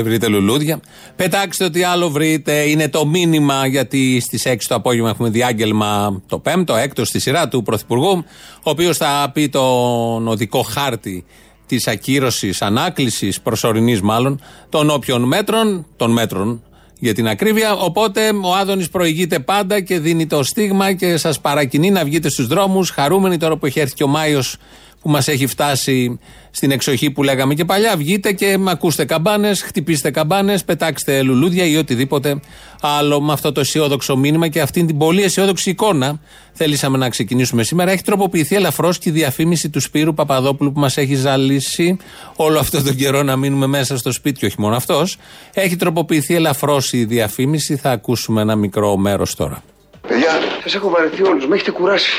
[0.00, 0.80] δεν βρείτε λουλούδια,
[1.16, 2.52] πετάξτε ό,τι άλλο βρείτε.
[2.52, 7.48] Είναι το μήνυμα γιατί στις 6 το απόγευμα έχουμε διάγγελμα το 5ο, 6ο στη σειρά
[7.48, 8.24] του Πρωθυπουργού,
[8.56, 11.24] ο οποίος θα πει τον οδικό χάρτη
[11.66, 16.62] της ακύρωσης, ανάκλησης, προσωρινής μάλλον, των όποιων μέτρων, των μέτρων
[16.98, 17.72] για την ακρίβεια.
[17.72, 22.46] Οπότε ο Άδωνης προηγείται πάντα και δίνει το στίγμα και σας παρακινεί να βγείτε στους
[22.46, 24.56] δρόμους, χαρούμενοι τώρα που έχει έρθει και ο Μάιος
[25.00, 26.18] που μας έχει φτάσει
[26.50, 27.96] στην εξοχή που λέγαμε και παλιά.
[27.96, 32.40] Βγείτε και ακούστε καμπάνες, χτυπήστε καμπάνες, πετάξτε λουλούδια ή οτιδήποτε
[32.80, 36.20] άλλο με αυτό το αισιόδοξο μήνυμα και αυτήν την πολύ αισιόδοξη εικόνα
[36.52, 37.90] θέλησαμε να ξεκινήσουμε σήμερα.
[37.90, 41.96] Έχει τροποποιηθεί ελαφρώς και η διαφήμιση του Σπύρου Παπαδόπουλου που μας έχει ζαλίσει
[42.36, 45.16] όλο αυτό τον καιρό να μείνουμε μέσα στο σπίτι και όχι μόνο αυτός.
[45.54, 47.76] Έχει τροποποιηθεί ελαφρώς η διαφήμιση.
[47.76, 49.62] Θα ακούσουμε ένα μικρό μέρος τώρα.
[50.08, 50.30] Παιδιά,
[50.62, 52.10] σας έχω βαρεθεί όλους, με έχετε κουράσει.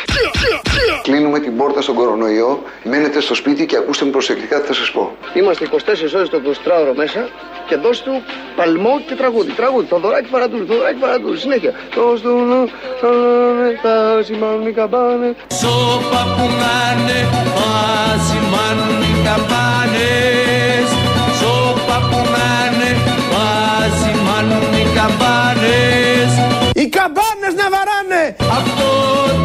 [1.01, 4.91] Κλείνουμε την πόρτα στον κορονοϊό, μένετε στο σπίτι και ακούστε με προσεκτικά τι θα σας
[4.91, 5.15] πω.
[5.33, 7.29] Είμαστε 24 ώρες το 24ωρο μέσα
[7.67, 8.23] και δώσ' του
[8.55, 9.51] παλμό και τραγούδι.
[9.51, 11.37] Τραγούδι, το δωράκι παρατούλου, το δωράκι παρατούλου.
[11.37, 11.73] Συνέχεια.
[11.95, 12.69] Το του
[13.81, 15.35] τα σημάνουν οι καμπάνε.
[15.61, 17.19] Σώπα που να είναι,
[17.55, 17.71] τα
[18.27, 20.87] σημάνουν οι καμπάνες.
[21.39, 22.91] Σώπα που να είναι,
[23.31, 23.47] τα
[23.99, 26.00] σημάνουν οι καμπάνες.
[26.91, 28.35] Οι καμπάνες να βαράνε.
[28.59, 28.89] Αυτό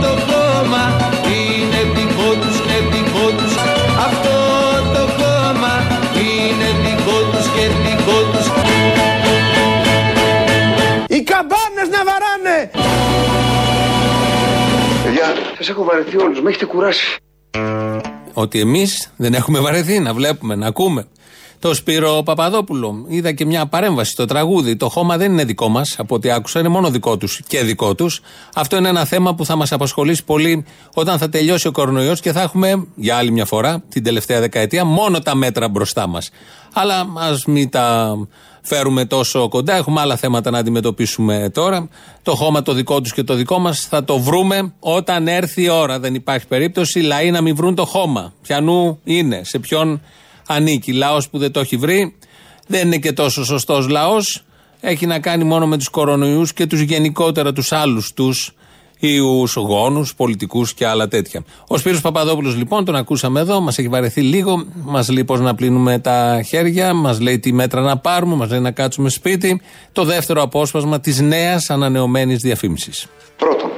[0.03, 0.85] το κόμμα
[1.37, 3.55] είναι δικό τους και δικό τους.
[4.07, 4.37] Αυτό
[4.95, 5.75] το κόμμα
[6.27, 8.47] είναι δικό τους και δικό τους.
[11.17, 12.71] Οι καμπάνες να βαράνε.
[15.05, 17.17] Παιδιά, σας έχω βαρεθεί όλους, με έχετε κουράσει.
[18.33, 21.07] Ότι εμείς δεν έχουμε βαρεθεί να βλέπουμε, να ακούμε.
[21.59, 23.05] Το Σπύρο Παπαδόπουλο.
[23.09, 24.77] Είδα και μια παρέμβαση στο τραγούδι.
[24.77, 27.95] Το χώμα δεν είναι δικό μας, από ό,τι άκουσα, είναι μόνο δικό τους και δικό
[27.95, 28.21] τους.
[28.55, 30.65] Αυτό είναι ένα θέμα που θα μας απασχολήσει πολύ
[30.95, 34.85] όταν θα τελειώσει ο κορονοϊός και θα έχουμε για άλλη μια φορά την τελευταία δεκαετία
[34.85, 36.31] μόνο τα μέτρα μπροστά μας.
[36.73, 38.15] Αλλά ας μην τα
[38.63, 39.77] φέρουμε τόσο κοντά.
[39.77, 41.89] Έχουμε άλλα θέματα να αντιμετωπίσουμε τώρα.
[42.23, 45.69] Το χώμα το δικό τους και το δικό μας θα το βρούμε όταν έρθει η
[45.69, 45.99] ώρα.
[45.99, 48.33] Δεν υπάρχει περίπτωση οι λαοί να μην βρουν το χώμα.
[48.43, 50.01] Ποιανού είναι, σε ποιον
[50.47, 50.93] ανήκει.
[50.93, 52.15] Λαός που δεν το έχει βρει
[52.67, 54.45] δεν είναι και τόσο σωστός λαός.
[54.81, 58.55] Έχει να κάνει μόνο με τους κορονοϊούς και τους γενικότερα τους άλλους τους
[58.99, 61.45] ιούς, γόνους, πολιτικούς και άλλα τέτοια.
[61.67, 65.55] Ο Σπύρος Παπαδόπουλος λοιπόν, τον ακούσαμε εδώ, μας έχει βαρεθεί λίγο, μας λέει πώς να
[65.55, 69.61] πλύνουμε τα χέρια, μας λέει τι μέτρα να πάρουμε, μας λέει να κάτσουμε σπίτι.
[69.93, 73.07] Το δεύτερο απόσπασμα της νέας ανανεωμένης διαφήμισης.
[73.37, 73.71] Πρώτον,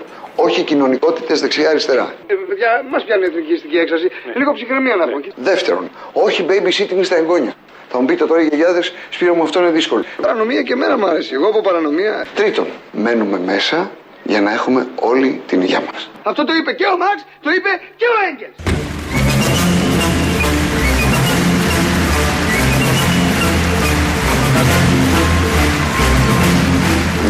[0.44, 2.15] όχι κοινωνικότητες δεξιά-αριστερά.
[2.26, 4.09] Ε, παιδιά, μας πιάνει η εθνικιστική έξαρση.
[4.34, 5.21] Λίγο ψυχραιμία να πω.
[5.34, 7.54] Δεύτερον, όχι babysitting στα εγγόνια.
[7.88, 10.04] Θα μου πείτε τώρα οι γιαγιάδες, Σπύρο μου αυτό είναι δύσκολο.
[10.22, 11.34] Παρανομία και εμένα μου αρέσει.
[11.34, 12.26] Εγώ από παρανομία.
[12.34, 13.91] Τρίτον, μένουμε μέσα
[14.22, 16.10] για να έχουμε όλη την υγεία μας.
[16.22, 18.56] Αυτό το είπε και ο Μαξ, το είπε και ο Έγκελς.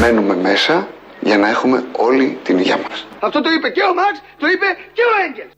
[0.00, 0.88] Μένουμε μέσα
[1.28, 3.06] για να έχουμε όλη την υγεία μας.
[3.20, 4.66] Αυτό το είπε και ο Μαξ, το είπε
[4.96, 5.52] και ο Έγκελς.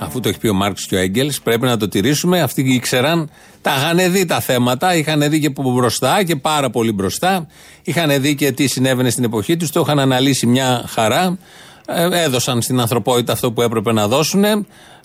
[0.00, 2.40] Αφού το έχει πει ο Μάρξ και ο Έγκελς, πρέπει να το τηρήσουμε.
[2.40, 3.30] Αυτοί ήξεραν,
[3.62, 7.46] τα είχαν δει τα θέματα, είχαν δει και από μπροστά και πάρα πολύ μπροστά.
[7.82, 11.38] Είχαν δει και τι συνέβαινε στην εποχή τους, το είχαν αναλύσει μια χαρά.
[11.86, 14.44] Ε, έδωσαν στην ανθρωπότητα αυτό που έπρεπε να δώσουν.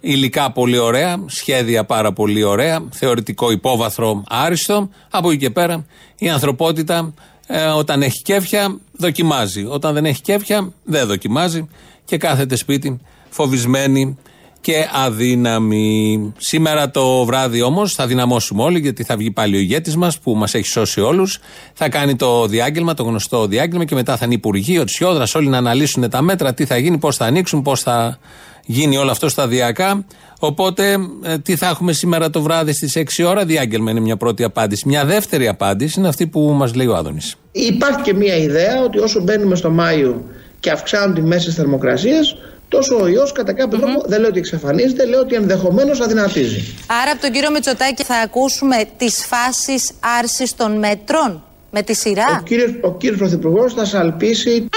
[0.01, 4.89] Υλικά πολύ ωραία, σχέδια πάρα πολύ ωραία, θεωρητικό υπόβαθρο άριστο.
[5.09, 5.85] Από εκεί και πέρα
[6.17, 7.13] η ανθρωπότητα
[7.47, 9.65] ε, όταν έχει κέφια δοκιμάζει.
[9.65, 11.67] Όταν δεν έχει κέφια δεν δοκιμάζει
[12.05, 12.99] και κάθεται σπίτι
[13.29, 14.17] φοβισμένη
[14.63, 16.33] και αδύναμη.
[16.37, 20.35] Σήμερα το βράδυ όμως θα δυναμώσουμε όλοι, γιατί θα βγει πάλι ο ηγέτης μας που
[20.35, 21.39] μας έχει σώσει όλους.
[21.73, 25.47] Θα κάνει το διάγγελμα, το γνωστό διάγγελμα και μετά θα είναι υπουργοί, ο Τσιόδρας, όλοι
[25.47, 28.17] να αναλύσουν τα μέτρα, τι θα γίνει, πώς θα ανοίξουν, πώς θα
[28.65, 30.05] γίνει όλο αυτό σταδιακά.
[30.39, 34.43] Οπότε, ε, τι θα έχουμε σήμερα το βράδυ στις 6 ώρα, διάγγελμα είναι μια πρώτη
[34.43, 34.87] απάντηση.
[34.87, 37.35] Μια δεύτερη απάντηση είναι αυτή που μας λέει ο Άδωνης.
[37.51, 40.23] Υπάρχει και μια ιδέα ότι όσο μπαίνουμε στο Μάιο
[40.59, 42.19] και αυξάνουν οι μέσες θερμοκρασίε,
[42.67, 46.75] τόσο ο ιός κατά κάποιο τρόπο δεν λέω ότι εξαφανίζεται, λέω ότι ενδεχομένως αδυνατίζει.
[47.01, 52.39] Άρα από τον κύριο Μητσοτάκη θα ακούσουμε τις φάσεις άρσης των μέτρων με τη σειρά;
[52.39, 54.67] Ο κύριος, ο κύριος Πρωθυπουργός θα σαλπίσει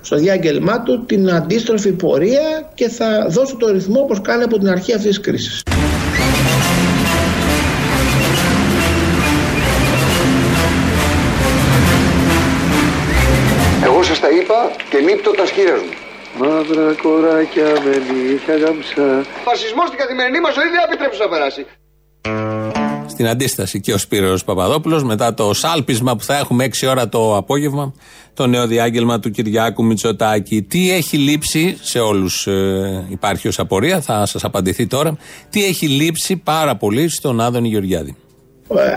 [0.00, 4.68] στο διάγγελμά του την αντίστροφη πορεία και θα δώσει το ρυθμό όπως κάνει από την
[4.68, 5.62] αρχή αυτής της κρίσης.
[13.84, 15.92] Εγώ σας τα είπα και λείπτω τα σκύρες μου.
[16.38, 19.24] Μαύρα κοράκια με νύχια γαμψά.
[19.44, 21.66] Φασισμός στην καθημερινή μας ζωή δεν επιτρέψει να περάσει.
[23.22, 27.36] Στην αντίσταση και ο Σπύρος Παπαδόπουλος μετά το σάλπισμα που θα έχουμε 6 ώρα το
[27.36, 27.92] απόγευμα
[28.34, 30.62] το νέο διάγγελμα του Κυριάκου Μητσοτάκη.
[30.62, 35.16] Τι έχει λείψει σε όλους ε, υπάρχει ως απορία, θα σας απαντηθεί τώρα.
[35.50, 38.16] Τι έχει λείψει πάρα πολύ στον Άδωνη Γεωργιάδη.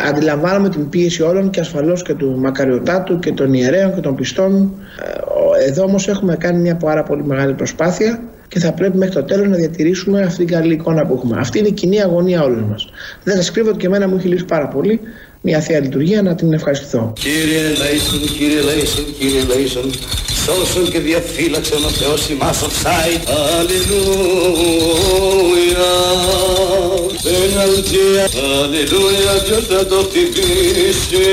[0.03, 4.15] Ε, Αντιλαμβάνομαι την πίεση όλων και ασφαλώς και του Μακαριωτάτου και των ιερέων και των
[4.15, 4.53] πιστών.
[4.99, 8.23] Ε, ο- Εδώ όμως έχουμε κάνει μια πάρα πολύ μεγάλη προσπάθεια
[8.55, 11.39] και θα πρέπει μέχρι το τέλος να διατηρήσουμε αυτή την καλή εικόνα που έχουμε.
[11.39, 12.89] Αυτή είναι η κοινή αγωνία όλων μας.
[13.23, 14.99] Δεν σας κρύβω ότι και εμένα μου έχει λύσει πάρα πολύ
[15.41, 17.13] μια Θεία Λειτουργία να την ευχαριστηθώ.
[17.19, 19.91] Κύριε Λέισον, Κύριε Λέισον, Κύριε Λέισον,
[20.43, 23.13] σώσον και διαφύλαξον ο Θεός ημάς ο Ψάι.
[23.57, 23.87] Αλληλούια,
[27.23, 28.23] πέναλτια,
[28.61, 31.27] Αλληλούια, ποιος θα το χτυπήσει.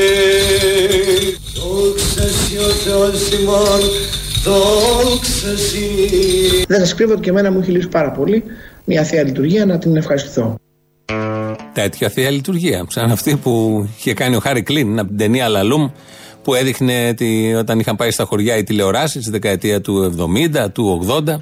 [1.55, 4.22] Δόξα σοι ο Θεός ημών, δόξα σοι.
[6.67, 8.43] Δεν σας κρύβω ότι και εμένα μου έχει λύσει πάρα πολύ
[8.85, 10.55] μια Θεία Λειτουργία να την ευχαριστηθώ.
[11.73, 12.85] Τέτοια θεία λειτουργία.
[12.89, 15.91] Σαν αυτή που είχε κάνει ο Χάρη Κλίν από την ταινία Λαλούμ
[16.43, 20.15] που έδειχνε τη, όταν είχαν πάει στα χωριά οι τηλεοράσεις στη δεκαετία του
[20.65, 21.37] 70, του 80.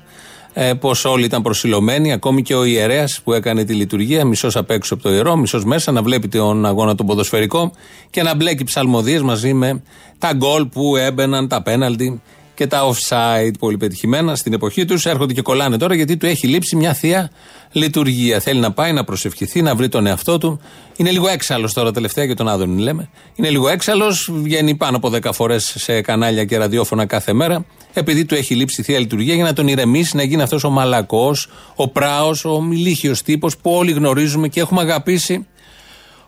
[0.52, 4.70] Ε, Πως όλοι ήταν προσιλωμένοι, ακόμη και ο ιερέας που έκανε τη λειτουργία, μισός απ'
[4.70, 7.72] έξω από το ιερό, μισός μέσα, να βλέπει τον αγώνα τον ποδοσφαιρικό
[8.10, 9.82] και να μπλέκει ψαλμοδίες μαζί με
[10.18, 12.20] τα γκολ που έμπαιναν, τα πέναλτι
[12.60, 15.06] και τα offside πολύ πετυχημένα στην εποχή τους.
[15.06, 17.30] Έρχονται και κολλάνε τώρα γιατί του έχει λείψει μια θεία
[17.72, 18.40] λειτουργία.
[18.40, 20.60] Θέλει να πάει να προσευχηθεί, να βρει τον εαυτό του.
[20.96, 23.08] Είναι λίγο έξαλλος τώρα τελευταία για τον Άδωνη λέμε.
[23.34, 27.64] Είναι λίγο έξαλλος, βγαίνει πάνω από 10 φορές σε κανάλια και ραδιόφωνα κάθε μέρα.
[27.92, 30.70] Επειδή του έχει λείψει η θεία λειτουργία για να τον ηρεμήσει, να γίνει αυτός ο
[30.70, 35.46] μαλακός, ο πράος, ο μιλίχιο τύπος που όλοι γνωρίζουμε και έχουμε αγαπήσει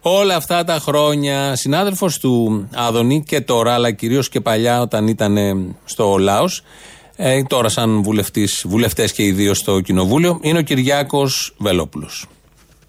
[0.02, 1.56] όλα αυτά τα χρόνια.
[1.56, 6.62] Συνάδελφος του Άδωνη και τώρα, αλλά κυρίως και παλιά όταν ήταν ε, στο Λάος,
[7.16, 12.26] ε, τώρα σαν βουλευτής, βουλευτές και οι δύο στο Κοινοβούλιο, είναι ο Κυριάκος Βελόπουλος.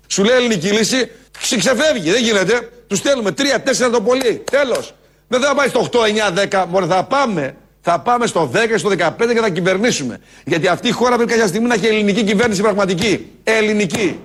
[0.07, 2.69] Σου λέει ελληνική λύση, ξεφεύγει, δεν γίνεται.
[2.87, 4.43] Τους στέλνουμε 3-4 το πολύ.
[4.51, 4.93] Τέλος.
[5.27, 6.65] Δεν θα πάει στο 8, 9, 10.
[6.69, 7.55] Μόνο θα πάμε.
[7.81, 10.19] Θα πάμε στο 10 και στο 15 και θα κυβερνήσουμε.
[10.45, 13.27] Γιατί αυτή η χώρα πρέπει κάποια στιγμή να έχει ελληνική κυβέρνηση πραγματική.
[13.43, 14.19] Ελληνική.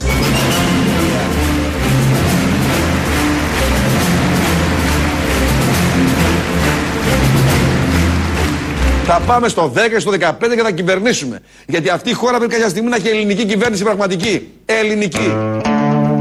[9.10, 11.41] Θα πάμε στο 10 και στο 15 και θα κυβερνήσουμε.
[11.67, 14.48] Γιατί αυτή η χώρα πρέπει κάποια στιγμή να έχει ελληνική κυβέρνηση πραγματική.
[14.65, 15.32] Ελληνική.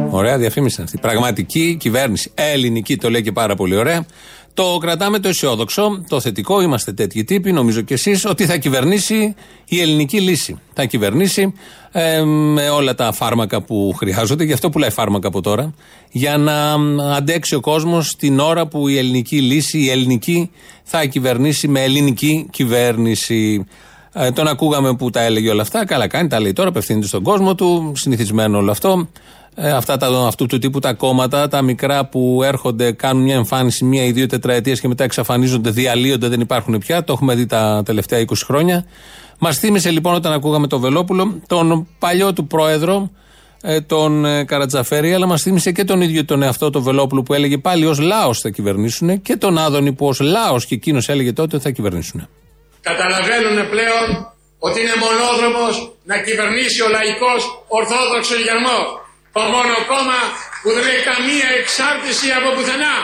[0.09, 0.97] Ωραία διαφήμιση είναι αυτή.
[0.97, 2.31] Πραγματική κυβέρνηση.
[2.35, 4.05] Ελληνική το λέει και πάρα πολύ ωραία.
[4.57, 9.35] Το κρατάμε το αισιόδοξο, το θετικό, είμαστε τέτοιοι τύποι, νομίζω κι εσείς, ότι θα κυβερνήσει
[9.65, 10.59] η ελληνική λύση.
[10.73, 11.53] Θα κυβερνήσει
[11.91, 15.73] ε, με όλα τα φάρμακα που χρειάζονται, γι' αυτό πουλάει φάρμακα από τώρα,
[16.11, 16.73] για να
[17.15, 20.51] αντέξει ο κόσμος την ώρα που η ελληνική λύση, η ελληνική,
[20.83, 23.65] θα κυβερνήσει με ελληνική κυβέρνηση.
[24.13, 25.85] Ε, τον ακούγαμε που τα έλεγε όλα αυτά.
[25.85, 27.91] Καλά κάνει, τα λέει τώρα, απευθύνεται στον κόσμο του.
[27.95, 29.07] Συνηθισμένο όλο αυτό.
[29.59, 33.85] Ε, αυτά τα, αυτού του τύπου τα κόμματα, τα μικρά που έρχονται, κάνουν μια εμφάνιση
[33.85, 37.03] μία ή δύο τετραετίες και μετά εξαφανίζονται, διαλύονται, δεν υπάρχουν πια.
[37.03, 38.85] Το έχουμε δει τα τελευταία 20 χρόνια.
[39.39, 43.11] Μας θύμισε λοιπόν όταν ακούγαμε τον Βελόπουλο, τον παλιό του πρόεδρο,
[43.61, 47.33] ε, τον ε, Καρατζαφέρη, αλλά μας θύμισε και τον ίδιο τον εαυτό του Βελόπουλου που
[47.33, 51.33] έλεγε πάλι ως λαός θα κυβερνήσουν και τον Άδωνη που ως λαός και εκείνος έλεγε
[51.33, 52.27] τότε ότι θα κυβερνήσουν.
[52.81, 54.05] καταλαβαίνουν πλέον
[54.59, 59.06] ότι είναι μονόδρομος να κυβερνήσει ο λαϊκός ορθόδοξος γερμός.
[59.37, 60.19] Το μόνο κόμμα
[60.61, 62.95] που δεν έχει καμία εξάρτηση από πουθενά.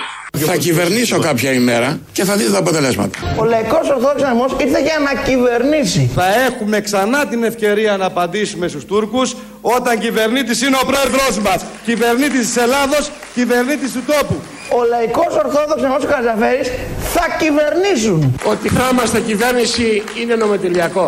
[0.50, 3.18] Θα κυβερνήσω κάποια ημέρα και θα δείτε τα αποτελέσματα.
[3.38, 6.12] Ο Λαϊκός Ορθόδοξος Αρμός ήρθε για να κυβερνήσει.
[6.16, 11.66] Θα έχουμε ξανά την ευκαιρία να απαντήσουμε στους Τούρκους όταν κυβερνήτης είναι ο πρόεδρος μας.
[11.86, 14.36] Κυβερνήτης της Ελλάδος, κυβερνήτης του τόπου.
[14.78, 16.68] Ο Λαϊκός Ορθόδοξος Αρμός του Καρατζαφέρης
[17.14, 18.40] θα κυβερνήσουν.
[18.44, 21.06] Ότι θα είμαστε κυβέρνηση είναι νομοτελειακό.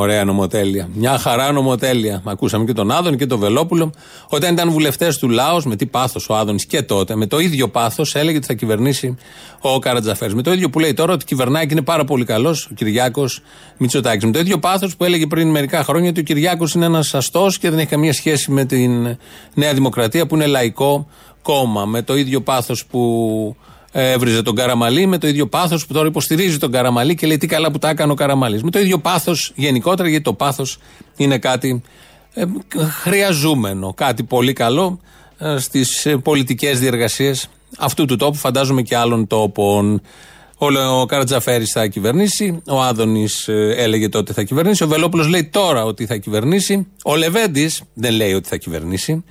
[0.00, 0.88] Ωραία νομοτέλεια.
[0.94, 2.22] Μια χαρά νομοτέλεια.
[2.24, 3.92] Ακούσαμε και τον Άδων και τον Βελόπουλο.
[4.28, 7.68] Όταν ήταν βουλευτές του Λάος, με τι πάθος ο Άδωνης και τότε, με το ίδιο
[7.68, 9.16] πάθος έλεγε ότι θα κυβερνήσει
[9.60, 10.34] ο Καρατζαφέρης.
[10.34, 13.40] Με το ίδιο που λέει τώρα ότι κυβερνάει και είναι πάρα πολύ καλός ο Κυριάκος
[13.78, 14.24] Μητσοτάκης.
[14.24, 17.58] Με το ίδιο πάθος που έλεγε πριν μερικά χρόνια ότι ο Κυριάκος είναι ένας αστός
[17.58, 19.16] και δεν έχει καμία σχέση με την
[19.54, 21.08] Νέα Δημοκρατία που είναι λαϊκό
[21.42, 21.84] κόμμα.
[21.84, 23.56] Με το ίδιο πάθος που
[24.00, 27.46] έβριζε τον Καραμαλή με το ίδιο πάθος που τώρα υποστηρίζει τον Καραμαλή και λέει τι
[27.46, 28.62] καλά που τα έκανε ο Καραμαλής.
[28.62, 30.78] Με το ίδιο πάθος γενικότερα, γιατί το πάθος
[31.16, 31.82] είναι κάτι
[32.34, 32.44] ε,
[33.02, 35.00] χρειαζούμενο, κάτι πολύ καλό
[35.38, 40.02] ε, στις πολιτικές διεργασίες αυτού του τόπου, φαντάζομαι και άλλων τόπων.
[40.58, 40.66] Ο,
[41.00, 42.62] ο Καρατζαφέρης θα κυβερνήσει.
[42.68, 44.82] Ο Άδωνης έλεγε τότε θα κυβερνήσει.
[44.82, 46.86] Ο Βελόπουλος λέει τώρα ότι θα κυβερνήσει.
[47.04, 49.24] Ο Λεβέντης δεν λέει ότι θα κυβερνήσει.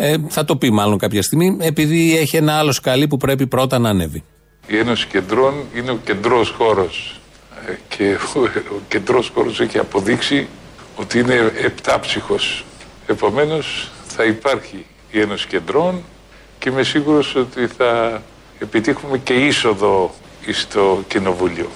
[0.00, 3.78] Ε, θα το πει μάλλον κάποια στιγμή, επειδή έχει ένα άλλο σκαλί που πρέπει πρώτα
[3.78, 4.22] να ανέβει.
[4.66, 7.20] Η Ένωση Κεντρών είναι ο κεντρός χώρος.
[7.88, 8.40] Και ο,
[8.74, 10.48] ο κεντρός χώρος έχει αποδείξει
[10.96, 12.64] ότι είναι επτάψυχος.
[13.06, 16.02] Επομένως θα υπάρχει η Ένωση Κεντρών
[16.58, 18.22] και είμαι σίγουρος ότι θα
[18.58, 20.14] επιτύχουμε και είσοδο
[20.52, 21.68] στο Κοινοβούλιο.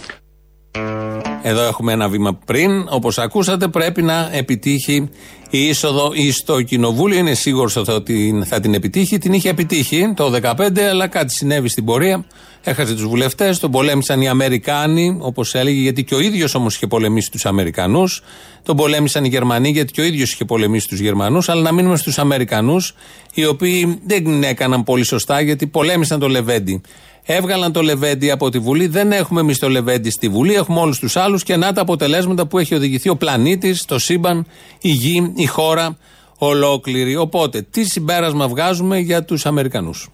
[1.42, 2.86] Εδώ έχουμε ένα βήμα πριν.
[2.88, 5.08] Όπως ακούσατε, πρέπει να επιτύχει
[5.50, 7.18] η είσοδο στο κοινοβούλιο.
[7.18, 9.18] Είναι σίγουρος ότι θα την επιτύχει.
[9.18, 12.24] Την είχε επιτύχει το 2015, αλλά κάτι συνέβη στην πορεία.
[12.64, 16.86] Έχασε τους βουλευτές, τον πολέμησαν οι Αμερικάνοι, όπως έλεγε, γιατί και ο ίδιος όμως είχε
[16.86, 18.22] πολεμήσει τους Αμερικανούς.
[18.62, 21.48] Τον πολέμησαν οι Γερμανοί, γιατί και ο ίδιος είχε πολεμήσει τους Γερμανούς.
[21.48, 22.94] Αλλά να μείνουμε στους Αμερικανούς,
[23.34, 26.80] οι οποίοι δεν έκαναν πολύ σωστά, γιατί πολέμησαν τον Λεβέντι.
[27.24, 28.86] Έβγαλαν το Λεβέντι από τη Βουλή.
[28.86, 30.54] Δεν έχουμε εμείς το Λεβέντι στη Βουλή.
[30.54, 34.46] Έχουμε όλους τους άλλους και να τα αποτελέσματα που έχει οδηγηθεί ο πλανήτης, το σύμπαν,
[34.80, 35.98] η γη, η χώρα
[36.38, 37.16] ολόκληρη.
[37.16, 40.08] Οπότε, τι συμπέρασμα βγάζουμε για τους Αμερικανούς.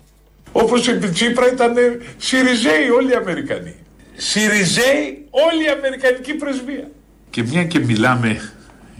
[0.52, 1.75] Όπως επί Τσίπρα ήταν
[2.17, 3.75] Σιριζέοι όλοι οι Αμερικανοί.
[4.17, 6.90] Σιριζέοι όλη η Αμερικανική πρεσβεία.
[7.31, 8.52] Και μια και μιλάμε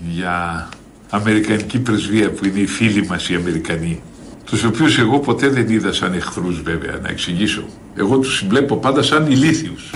[0.09, 0.69] για
[1.11, 4.02] Αμερικανική πρεσβεία που είναι οι φίλοι μας οι Αμερικανοί
[4.50, 7.64] τους οποίους εγώ ποτέ δεν είδα σαν εχθρούς βέβαια, να εξηγήσω.
[7.97, 9.90] Εγώ τους συμπλέπω πάντα σαν ηλίθιους.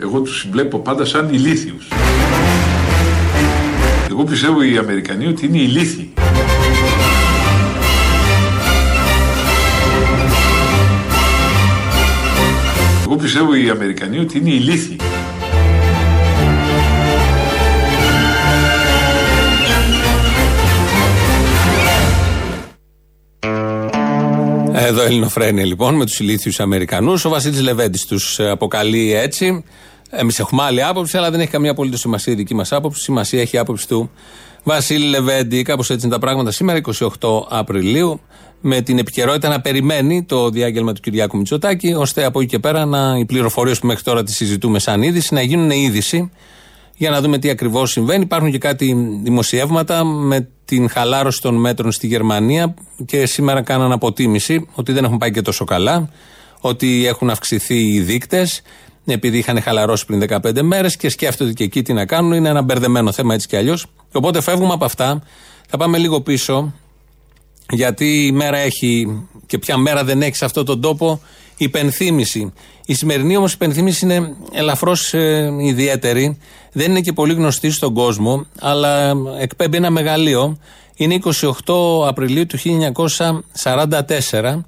[0.00, 1.88] Εγώ τους συμπλέπω πάντα σαν ηλίθιους.
[4.12, 6.12] Εγώ πιστεύω οι Αμερικανοί ότι είναι ηλίθιοι.
[13.04, 14.96] Εγώ πιστεύω οι Αμερικανοί ότι είναι ηλίθιοι.
[24.72, 27.24] Εδώ Ελληνοφρένια λοιπόν με τους ηλίθιους Αμερικανούς.
[27.24, 29.64] Ο Βασίλης Λεβέντης τους αποκαλεί έτσι.
[30.14, 33.02] Εμείς έχουμε άλλη άποψη, αλλά δεν έχει καμία απολύτως σημασία η δική μας άποψη.
[33.02, 34.10] Σημασία έχει η άποψη του
[34.62, 35.62] Βασίλη Λεβέντη.
[35.62, 37.08] Κάπως έτσι είναι τα πράγματα σήμερα, 28
[37.48, 38.20] Απριλίου,
[38.60, 42.84] με την επικαιρότητα να περιμένει το διάγγελμα του Κυριάκου Μητσοτάκη, ώστε από εκεί και πέρα
[42.84, 46.30] να, οι πληροφορίες που μέχρι τώρα τις συζητούμε σαν είδηση να γίνουν είδηση
[46.96, 48.22] για να δούμε τι ακριβώς συμβαίνει.
[48.22, 54.68] Υπάρχουν και κάτι δημοσιεύματα με την χαλάρωση των μέτρων στη Γερμανία και σήμερα κάναν αποτίμηση
[54.74, 56.10] ότι δεν έχουν πάει και τόσο καλά,
[56.60, 58.62] ότι έχουν αυξηθεί οι δείκτες
[59.04, 62.32] επειδή είχαν χαλαρώσει πριν 15 μέρες και σκέφτονται και εκεί τι να κάνουν.
[62.32, 63.86] Είναι ένα μπερδεμένο θέμα έτσι κι αλλιώς.
[64.12, 65.22] Οπότε φεύγουμε από αυτά.
[65.68, 66.72] Θα πάμε λίγο πίσω,
[67.70, 71.20] γιατί η μέρα έχει και ποια μέρα δεν έχει σε αυτόν τον τόπο
[71.56, 72.52] υπενθύμηση.
[72.86, 76.38] Η σημερινή όμως υπενθύμηση είναι ελαφρώς ε, ιδιαίτερη.
[76.72, 80.58] Δεν είναι και πολύ γνωστή στον κόσμο, αλλά εκπέμπει ένα μεγαλείο.
[80.96, 81.18] Είναι
[81.66, 82.58] 28 Απριλίου του
[84.32, 84.60] 1944.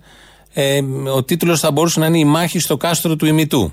[0.53, 0.81] Ε,
[1.15, 3.73] ο τίτλος θα μπορούσε να είναι «Η μάχη στο κάστρο του ημιτού».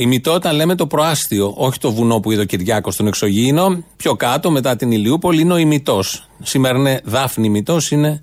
[0.00, 4.14] Ημιτό όταν λέμε το προάστιο, όχι το βουνό που είδε ο Κυριάκος στον εξωγήινο, πιο
[4.14, 6.28] κάτω μετά την Ηλιούπολη είναι ο ημιτός.
[6.42, 8.22] Σήμερα είναι Δάφνη ημιτός, είναι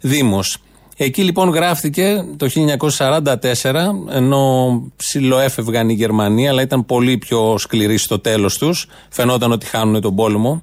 [0.00, 0.56] Δήμος.
[0.96, 8.18] Εκεί λοιπόν γράφτηκε το 1944, ενώ ψιλοέφευγαν οι Γερμανοί, αλλά ήταν πολύ πιο σκληροί στο
[8.18, 8.86] τέλος τους.
[9.08, 10.62] Φαινόταν ότι χάνουν τον πόλεμο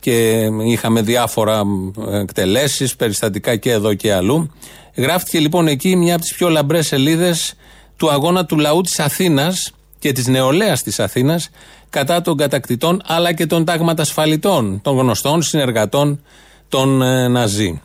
[0.00, 1.62] και είχαμε διάφορα
[2.12, 4.50] εκτελέσεις, περιστατικά και εδώ και αλλού.
[4.94, 7.54] Γράφτηκε λοιπόν εκεί μια από τις πιο λαμπρές σελίδες
[7.96, 11.50] του αγώνα του λαού της Αθήνας και της νεολαίας της Αθήνας
[11.90, 16.20] κατά των κατακτητών αλλά και των τάγματασφαλιτών, των γνωστών συνεργατών
[16.68, 17.80] των ε, Ναζί.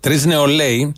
[0.00, 0.94] Τρεις νεολαίοι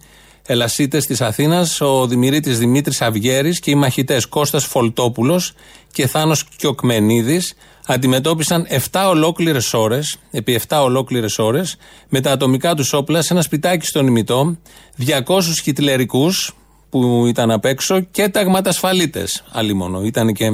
[0.47, 5.53] ελασίτες της Αθήνας, ο Δημηρίτη Δημήτρης Αυγέρη και οι μαχητές Κώστας Φολτόπουλος
[5.93, 7.55] και Θάνος Κιοκμενίδης
[7.87, 11.77] αντιμετώπισαν 7 ολόκληρες ώρες, επί 7 ολόκληρες ώρες,
[12.09, 14.57] με τα ατομικά τους όπλα σε ένα σπιτάκι στον ημιτό,
[14.97, 16.55] 200 χιτλερικούς
[16.93, 19.25] που ήταν απ' έξω και ταγματασφαλίτε.
[19.53, 20.03] Άλλη μόνο.
[20.03, 20.51] Ήταν και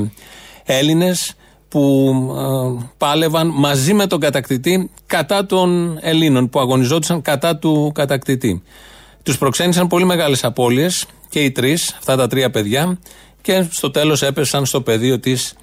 [0.64, 1.34] Έλληνες
[1.68, 8.62] που ε, πάλευαν μαζί με τον κατακτητή κατά των Ελλήνων που αγωνιζόντουσαν κατά του κατακτητή.
[9.22, 12.98] Τους προξένησαν πολύ μεγάλες απώλειες και οι τρεις, αυτά τα τρία παιδιά,
[13.42, 15.54] και στο τέλος έπεσαν στο πεδίο της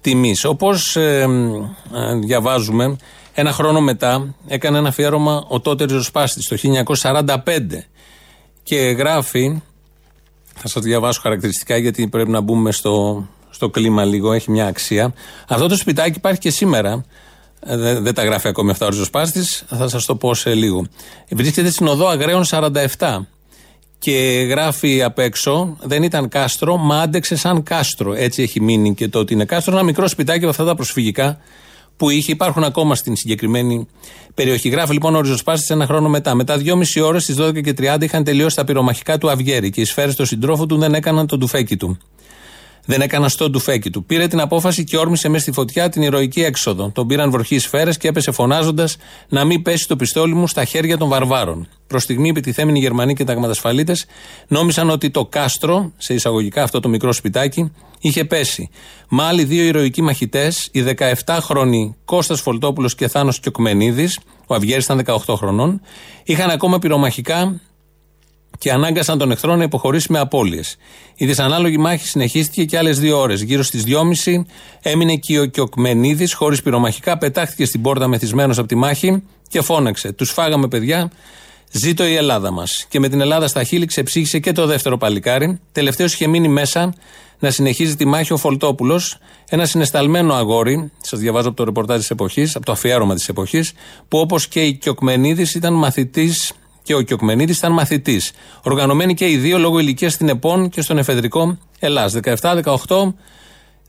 [0.00, 0.44] τιμής.
[0.44, 1.26] Όπως ε,
[1.94, 2.96] ε, διαβάζουμε,
[3.34, 7.34] ένα χρόνο μετά έκανε ένα αφιέρωμα ο τότε ριζοσπάστη το 1945
[8.62, 9.62] και γράφει.
[10.56, 15.14] Θα σας διαβάσω χαρακτηριστικά γιατί πρέπει να μπούμε στο, στο κλίμα λίγο, έχει μια αξία.
[15.48, 17.04] Αυτό το σπιτάκι υπάρχει και σήμερα.
[17.66, 20.86] Ε, δεν, δεν τα γράφει ακόμη αυτά ο ριζοσπάστη, θα σας το πω σε λίγο.
[21.30, 23.18] Βρίσκεται στην οδό Αγραίων 47
[23.98, 28.14] και γράφει απ' έξω, δεν ήταν κάστρο, μα άντεξε σαν κάστρο.
[28.14, 29.72] Έτσι έχει μείνει και το ότι είναι κάστρο.
[29.72, 31.38] Ένα μικρό σπιτάκι από αυτά τα προσφυγικά
[31.96, 32.32] που είχε.
[32.32, 33.86] Υπάρχουν ακόμα στην συγκεκριμένη
[34.34, 34.68] περιοχή.
[34.68, 36.34] Γράφει λοιπόν ο Ριζοσπάστη ένα χρόνο μετά.
[36.34, 39.84] Μετά δυόμιση ώρες στις 12 και 30 είχαν τελειώσει τα πυρομαχικά του Αυγέρη και οι
[39.84, 41.98] σφαίρες του συντρόφου του δεν έκαναν τον τουφέκι του.
[42.86, 44.04] Δεν έκαναν στο τουφέκι του.
[44.04, 46.90] Πήρε την απόφαση και όρμησε μέσα στη φωτιά την ηρωική έξοδο.
[46.90, 48.96] Τον πήραν βροχή σφαίρες και έπεσε φωνάζοντας
[49.28, 51.68] να μην πέσει το πιστόλι μου στα χέρια των βαρβάρων.
[51.86, 54.06] Προς στιγμή, επιτιθέμενοι Γερμανοί και ταγματασφαλίτες
[54.48, 58.70] νόμισαν ότι το κάστρο, σε εισαγωγικά αυτό το μικρό σπιτάκι, είχε πέσει.
[59.08, 64.96] Μα άλλοι δύο ηρωικοί μαχητές, οι 17χρονοι Κώστας Φολτόπουλος και Θάνος Κιοκμενίδης, ο Αυγέρης ήταν
[65.26, 65.80] 18 χρονών,
[66.24, 67.60] είχαν ακόμα πυρομαχικά
[68.58, 70.76] και ανάγκασαν τον εχθρό να υποχωρήσει με απώλειες.
[71.16, 73.42] Η δυσανάλογη μάχη συνεχίστηκε και άλλες δύο ώρες.
[73.42, 74.44] Γύρω στις 2.30
[74.82, 80.12] έμεινε και ο Κιοκμενίδης χωρίς πυρομαχικά, πετάχτηκε στην πόρτα μεθυσμένος από τη μάχη και φώναξε:
[80.12, 81.10] Τους φάγαμε, παιδιά,
[81.70, 82.86] ζήτω η Ελλάδα μας.
[82.88, 85.60] Και με την Ελλάδα στα χείλη ξεψύχησε και το δεύτερο παλικάρι.
[85.72, 86.94] Τελευταίος είχε μείνει μέσα
[87.38, 89.18] να συνεχίζει τη μάχη ο Φολτόπουλος,
[89.48, 93.72] ένα συνεσταλμένο αγόρι, σας διαβάζω από το ρεπορτάζ της εποχής, από το αφιέρωμα της εποχής,
[94.08, 96.52] που όπως και η Κιοκμενίδης ήταν μαθητής
[96.84, 98.32] και ο Κιοκμενίδη ήταν μαθητής.
[98.62, 102.12] Οργανωμένοι και οι δύο λόγω ηλικίας στην ΕΠΟΝ και στον εφεδρικό Ελλάς.
[102.12, 103.14] 17, 18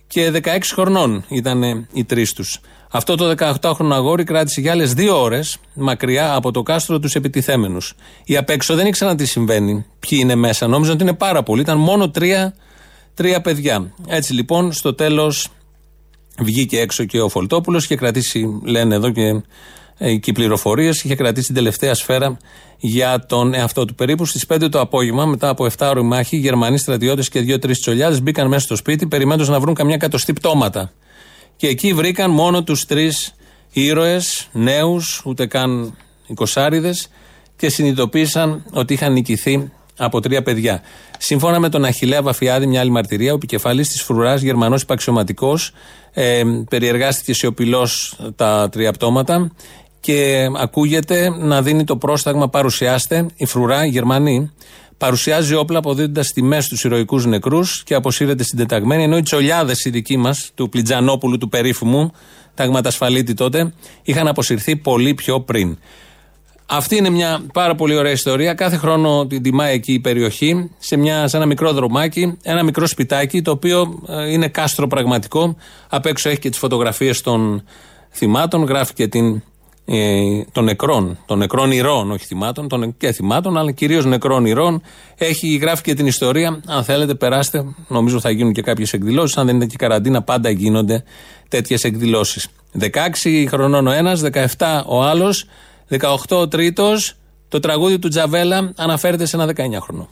[0.07, 2.59] και 16 χρονών ήταν οι τρεις τους.
[2.91, 7.93] Αυτό το 18χρονο αγόρι κράτησε για άλλες δύο ώρες μακριά από το κάστρο τους επιτιθέμενους.
[8.25, 10.67] Οι απ' έξω δεν ήξεραν τι συμβαίνει, ποιοι είναι μέσα.
[10.67, 11.61] Νόμιζαν ότι είναι πάρα πολλοί.
[11.61, 12.55] Ήταν μόνο τρία,
[13.13, 13.93] τρία παιδιά.
[14.07, 15.47] Έτσι λοιπόν στο τέλος
[16.39, 19.41] βγήκε έξω και ο Φολτόπουλος και κρατήσει, λένε εδώ και
[19.97, 21.03] εκεί πληροφορίες.
[21.03, 22.37] Είχε κρατήσει την τελευταία σφαίρα
[22.77, 23.95] για τον εαυτό του.
[23.95, 27.75] Περίπου στις 5 το απόγευμα, μετά από 7 ώρε μάχη, οι Γερμανοί στρατιώτες και δύο-τρει
[27.75, 30.91] τσολιάδες μπήκαν μέσα στο σπίτι, περιμένοντας να βρουν καμιά κατοστή πτώματα.
[31.55, 33.35] Και εκεί βρήκαν μόνο τους τρεις
[33.71, 37.09] ήρωες, νέους, ούτε καν εικοσάριδες,
[37.57, 40.81] και συνειδητοποίησαν ότι είχαν νικηθεί από τρία παιδιά.
[41.17, 45.71] Σύμφωνα με τον Αχηλέα Βαφιάδη, μια άλλη μαρτυρία, ο επικεφαλής της φρουράς, Γερμανός υπαξιωματικός,
[46.13, 49.51] ε, περιεργάστηκε σιωπηλός τα τρία πτώματα
[50.05, 54.51] και ακούγεται να δίνει το πρόσταγμα παρουσιάστε, η φρουρά, η Γερμανή,
[54.97, 60.17] παρουσιάζει όπλα αποδίδοντας τιμές στους ηρωικούς νεκρούς και αποσύρεται συντεταγμένη, ενώ οι τσολιάδες οι δικοί
[60.17, 62.11] μας, του Πλιτζανόπουλου, του περίφημου,
[62.53, 65.77] ταγματασφαλίτη τότε, είχαν αποσυρθεί πολύ πιο πριν.
[66.65, 68.53] Αυτή είναι μια πάρα πολύ ωραία ιστορία.
[68.53, 72.87] Κάθε χρόνο την τιμάει εκεί η περιοχή, σε, μια, σε ένα μικρό δρομάκι, ένα μικρό
[72.87, 75.55] σπιτάκι, το οποίο ε, είναι κάστρο πραγματικό.
[75.89, 77.63] Απ' έξω έχει και τις φωτογραφίες των
[78.11, 79.41] θυμάτων, γράφει και την
[79.85, 84.81] ε, των νεκρών, των νεκρών ηρών, όχι θυμάτων, των, και θυμάτων, αλλά κυρίως νεκρών ηρών.
[85.17, 86.61] Έχει γράφει και την ιστορία.
[86.65, 87.65] Αν θέλετε, περάστε.
[87.87, 89.37] Νομίζω θα γίνουν και κάποιες εκδηλώσεις.
[89.37, 91.03] Αν δεν είναι και καραντίνα, πάντα γίνονται
[91.47, 92.47] τέτοιες εκδηλώσεις.
[92.79, 95.45] 16 χρονών ο ένας, 17 ο άλλος,
[95.89, 97.15] 18 ο τρίτος.
[97.47, 100.05] Το τραγούδι του Τζαβέλα αναφέρεται σε ένα 19χρονο.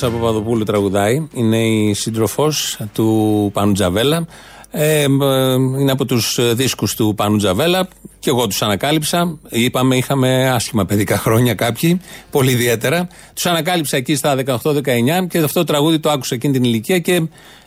[0.00, 1.28] Η Νατάσα Παπαδοπούλου τραγουδάει.
[1.34, 4.26] Είναι η σύντροφος του Πάνου Τζαβέλα.
[4.70, 5.06] Ε, ε,
[5.54, 9.38] είναι από τους δίσκους του Πάνου Τζαβέλα και εγώ τους ανακάλυψα.
[9.48, 13.08] Είπαμε, είχαμε άσχημα παιδικά χρόνια κάποιοι, πολύ ιδιαίτερα.
[13.34, 17.22] Τους ανακάλυψα εκεί στα 18-19 και αυτό το τραγούδι το άκουσα εκείνη την ηλικία και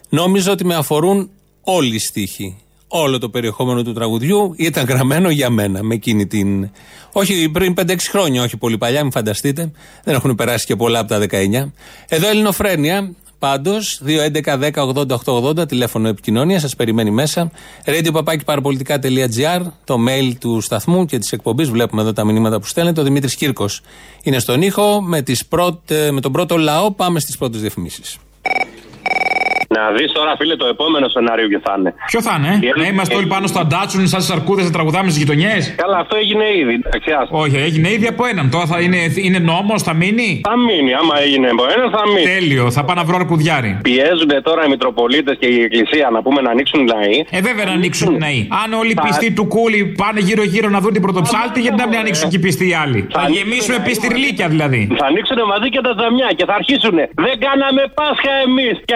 [0.10, 1.30] νόμιζα ότι με αφορούν
[1.62, 2.63] όλοι οι στίχοι.
[2.96, 6.70] Όλο το περιεχόμενο του τραγουδιού ήταν γραμμένο για μένα με εκείνη την.
[7.12, 9.72] Όχι πριν 5-6 χρόνια, όχι πολύ παλιά, μην φανταστείτε.
[10.04, 11.72] Δεν έχουν περάσει και πολλά από τα 19.
[12.08, 17.52] Εδώ Ελληνοφρένια, πάντως, 2.11.10.80.880, τηλέφωνο επικοινωνία, σας περιμένει μέσα.
[17.86, 21.70] radio.parapolitica.gr, το mail του σταθμού και της εκπομπής.
[21.70, 23.02] Βλέπουμε εδώ τα μηνύματα που στέλνετε.
[23.02, 23.82] Ο Δημήτρης Κύρκος
[24.24, 25.02] είναι στον ήχο.
[25.02, 28.18] Με, τις πρώτε, με τον πρώτο λαό πάμε στις πρώτες διαφημίσεις.
[29.76, 31.94] Να δεις τώρα, φίλε, το επόμενο σενάριο ποιο θα είναι.
[32.12, 35.22] Ποιο θα είναι, Η να είμαστε όλοι πάνω στα ντάτσουν, σαν σαρκούδε να τραγουδάμε στις
[35.22, 35.62] γειτονιές.
[35.84, 36.76] Καλά, αυτό έγινε ήδη.
[36.86, 37.38] Εντάξει, άστο.
[37.38, 38.50] Όχι, έγινε ήδη από έναν.
[38.50, 42.26] Τώρα θα είναι, είναι νόμος, θα μείνει; Θα μείνει, άμα έγινε από ένα, θα μείνει.
[42.34, 43.80] Τέλειο, θα πάω να βρω αρκουδιάρι.
[43.82, 47.18] Πιέζονται τώρα οι Μητροπολίτες και η Εκκλησία να πούμε να ανοίξουν οι ναοί.
[47.30, 48.48] Ε, βέβαια να ανοίξουν οι ναοί.
[48.64, 51.98] Αν όλοι οι πιστοί του κούλι πάνε γύρω-γύρω να δουν την πρωτοψάλτη, γιατί να μην
[52.04, 54.82] ανοίξουν και οι πιστοί οι άλλοι; Θα γεμίσουμε πιστηρλίκια δηλαδή.
[55.00, 56.98] Θα ανοίξουν μαζί και τα τζαμιά και θα αρχίσουν.
[57.26, 58.76] Δεν κάναμε Πάσχα εμείς.
[58.90, 58.96] Και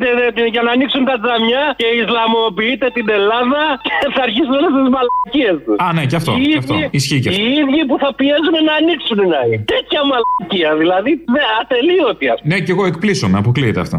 [0.00, 3.62] πιέζετε δε- για να ανοίξουν τα τζαμιά και Ισλαμοποιείτε την Ελλάδα
[4.02, 5.76] και θα αρχίσουν όλες τις μαλακίες τους.
[5.84, 6.32] Α, ναι, και αυτό.
[6.40, 6.74] Οι Και αυτό.
[6.74, 7.40] ίδιοι- Ισχύει και αυτό.
[7.42, 9.54] Οι ίδιοι που θα πιέζουν να ανοίξουν οι ναοί.
[9.74, 11.10] Τέτοια μαλακία δηλαδή.
[11.34, 12.44] δε, Ατελείωτη αυτή.
[12.50, 13.96] Ναι, και εγώ εκπλήσωμαι, αποκλείεται αυτό.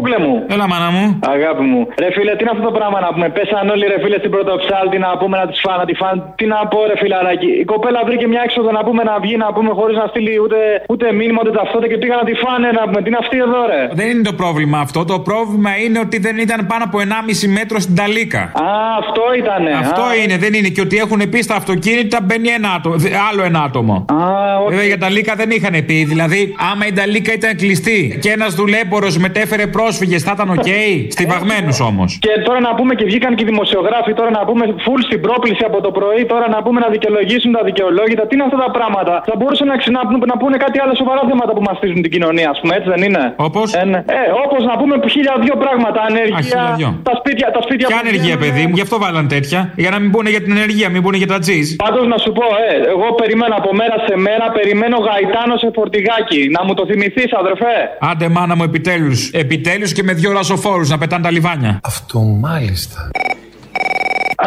[0.00, 0.34] Κούκλε μου.
[0.54, 1.04] Έλα, μάνα μου.
[1.36, 1.80] Αγάπη μου.
[2.02, 4.96] Ρε φίλε, τι είναι αυτό το πράγμα να πούμε; Πέσαν όλοι ρε φίλε στην πρωτοψάλτη
[5.04, 6.18] να πούμε να τη φάνε, να τη φάνε.
[6.38, 7.50] Τι να πω, ρε φιλαράκι.
[7.62, 10.58] Η κοπέλα βρήκε μια έξοδο να πούμε να βγει, να πούμε χωρίς να στείλει ούτε,
[10.92, 12.98] ούτε μήνυμα ούτε ταυτότητα και πήγα να τη φάνε να πούμε.
[13.02, 14.98] Τι είναι αυτή εδώ, ρε; Δεν είναι το πρόβλημα αυτό.
[15.12, 18.42] Το πρόβλημα είναι ότι δεν ήταν πάνω από 1,5 μέτρο στην Ταλίκα.
[18.66, 18.68] Α,
[19.02, 19.70] αυτό ήτανε.
[19.84, 20.14] Αυτό Α.
[20.20, 20.68] είναι, δεν είναι.
[20.74, 23.94] Και ότι έχουν πει στα αυτοκίνητα μπαίνει ένα άτομο, δε- άλλο ένα άτομο.
[24.12, 24.16] Α,
[24.64, 24.70] όχι.
[24.72, 25.96] Βέβαια για νταλίκα δεν είχαν πει.
[26.12, 26.40] Δηλαδή,
[26.72, 30.68] άμα η νταλίκα ήταν κλειστή και ένας δουλέμπορος μετέφερε πρόσφυγες, θα ήταν οκ;
[31.16, 32.10] Στοιβαγμένους όμως.
[32.26, 35.62] Και τώρα να πούμε και βγήκαν και οι δημοσιογράφοι τώρα να πούμε full στην πρόκληση
[35.70, 38.22] από το πρωί τώρα να πούμε να δικαιολογήσουν τα δικαιολόγητα.
[38.26, 41.22] Τι είναι αυτά τα πράγματα; Θα μπορούσαν να, ξυ- να, να πούνε κάτι άλλο σοβαρά
[41.30, 44.00] θέματα που μαστίζουν την κοινωνία, ας πούμε, έτσι δεν είναι; Όπως; Ε, ναι.
[44.18, 45.98] ε, όπως να πούμε χίλια δύο πράγματα.
[46.10, 46.40] Ανεργία.
[46.46, 46.90] χίλια δυο.
[47.08, 49.60] τα σπίτια, τα σπίτια Ποια που ανεργία, βγαίνουν, παιδί μου, γι' αυτό βάλαν τέτοια.
[49.82, 51.66] Για να μην πούνε για την ανεργία, μην πούνε για τα τζιζ.
[51.84, 56.40] Πάντως να σου πω, ε, εγώ περιμένω από μέρα σε μέρα, περιμένω γαϊτάνο σε φορτηγάκι.
[56.56, 57.76] Να μου το θυμηθείς, αδερφέ.
[58.10, 59.18] Άντε, μάνα μου, επιτέλους.
[59.42, 61.80] Επιτέλους και με δύο ρασοφόρου να πετάνε τα λιβάνια.
[61.82, 63.10] Αυτό μάλιστα.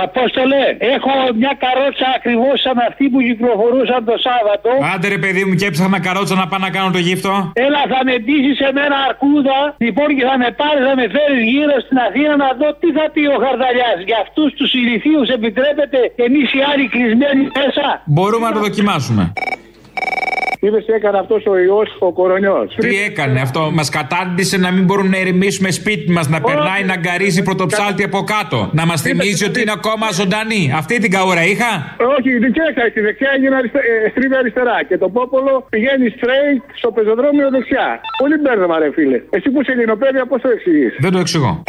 [0.06, 0.62] Απόστολε,
[0.94, 4.70] έχω μια καρότσα ακριβώς σαν αυτή που κυκλοφορούσαν το Σάββατο.
[4.94, 7.32] Άντε ρε παιδί μου, και έψαχνα καρότσα να πάω να κάνω το γύφτο.
[7.68, 9.58] Έλα, θα με ντύσεις σε μένα αρκούδα.
[9.86, 13.06] Λοιπόν, και θα με πάρεις, θα με φέρεις γύρω στην Αθήνα να δω τι θα
[13.14, 13.98] πει ο Χαρδαλιάς.
[14.10, 19.24] Για αυτούς τους ηλικίους επιτρέπεται και εμείς οι άλλοι κλεισμένοι μέσα; Μπορούμε να το δοκιμάσουμε.
[20.66, 24.84] Είδε τι έκανε αυτός ο ιός ο κορονιός; Τι έκανε αυτό, μας κατάντησε να μην
[24.86, 28.70] μπορούμε να ερεμήσουμε σπίτι μας, να περνάει να γκαρίζει πρωτοψάλτη από κάτω.
[28.74, 30.64] Να μας θυμίζει ότι είναι ακόμα ζωντανή.
[30.82, 31.72] Αυτή την καούρα είχα;
[32.18, 32.90] Όχι, δεξιά έκανε.
[32.90, 33.80] Στη δεξιά έγινε αριστε...
[34.06, 34.78] ε, στρίβει αριστερά.
[34.88, 37.88] Και το πόπολο πηγαίνει straight στο πεζοδρόμιο δεξιά.
[38.22, 39.22] Πολύ μπέρδεμα, ρε φίλε.
[39.36, 41.64] Εσύ που είσαι ελληνοπαίδια, πώς το εξηγείς; Δεν το εξηγώ.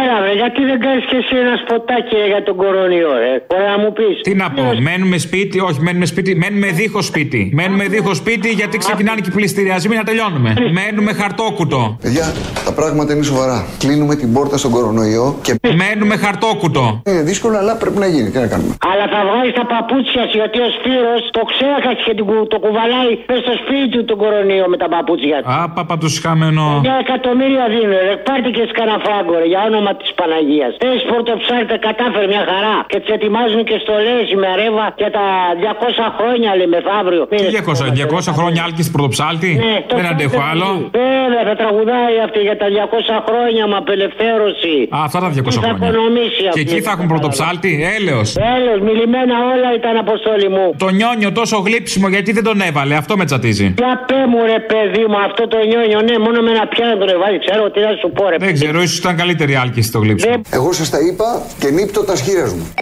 [0.00, 3.32] Έλα, ρε, γιατί δεν κάνεις και εσύ ένα σποτάκι για τον κορονοϊό, ρε.
[3.48, 4.14] Μπορεί να μου πεις.
[4.26, 7.40] Τι να πω, μένουμε σπίτι, όχι μένουμε σπίτι, μένουμε δίχως σπίτι.
[7.58, 10.50] Μένουμε δίχως σπίτι γιατί ξεκινάνε και οι πληστηριασμοί να τελειώνουμε.
[10.78, 11.80] Μένουμε χαρτόκουτο.
[12.02, 12.26] Παιδιά,
[12.66, 13.58] τα πράγματα είναι σοβαρά.
[13.82, 15.52] Κλείνουμε την πόρτα στον κορονοϊό και.
[15.82, 16.84] Μένουμε χαρτόκουτο.
[17.08, 18.28] Είναι δύσκολο, αλλά πρέπει να γίνει.
[18.30, 22.14] Τι να κάνουμε; Αλλά θα βγάλεις τα παπούτσια σου γιατί ο Σπύρος το ξέχασε και
[22.18, 25.48] την κου- το κουβαλάει πες στο σπίτι του τον κορονοϊό με τα παπούτσια του.
[25.56, 26.64] Α, παπα τους χαμένο.
[26.86, 28.14] Μια εκατομμύρια δίνω, ρε.
[28.26, 30.72] Πάρτε και σκαναφράγκο, ρε, για όνομα της Παναγίας.
[30.82, 32.76] Θε πορτοψάρτε, κατάφερε μια χαρά.
[32.92, 35.26] Και τις ετοιμάζουν και στολέ με ρεύα για τα
[35.64, 37.22] 200 χρόνια, λέει μεθαύριο.
[37.40, 40.68] Τι 200, 200 χρόνια άλκης πρωτοψάλτη; Ναι, το Δεν αντέχω ξέρετε άλλο.
[40.76, 40.98] τι.
[40.98, 44.74] Βέβαια, θα τραγουδάει αυτή για τα 200 χρόνια με απελευθέρωση.
[44.96, 45.86] Α, αυτά τα 200 Τι θα χρόνια.
[45.88, 46.60] οικονομήσει Και αυτή.
[46.64, 48.28] εκεί θα έχουν πρωτοψάλτη, έλεος.
[48.56, 50.66] Έλεος, μιλημένα όλα ήταν αποστόλη μου.
[50.84, 53.66] Το νιόνιο τόσο γλύψιμο γιατί δεν τον έβαλε, αυτό με τσατίζει.
[53.82, 57.08] Για πέ μου ρε παιδί μου αυτό το νιόνιο, ναι, μόνο με ένα πιάνο τον
[57.16, 60.36] εβάζει, ξέρω τι να σου πω ρε Δεν ξέρω, ίσως ήταν καλύτερη κάλκινση στο γλύψιμο.
[60.36, 60.40] Ναι.
[60.50, 62.72] Εγώ σας τα είπα και νύπτω τα σχήρα μου.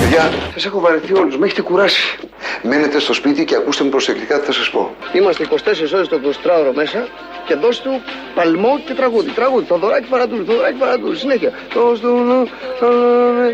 [0.00, 2.18] Παιδιά, Σας έχω βαρεθεί όλους, με έχετε κουράσει.
[2.62, 4.90] Μένετε στο σπίτι και ακούστε με προσεκτικά τι θα σας πω.
[5.12, 7.08] Είμαστε 24 ώρες το 24ωρο μέσα
[7.46, 8.00] και δώστε του
[8.34, 9.30] παλμό και τραγούδι.
[9.30, 11.52] Τραγούδι, το δωράκι παρατούρι, το δωράκι παρατούρι, συνέχεια.
[11.74, 12.48] Το στον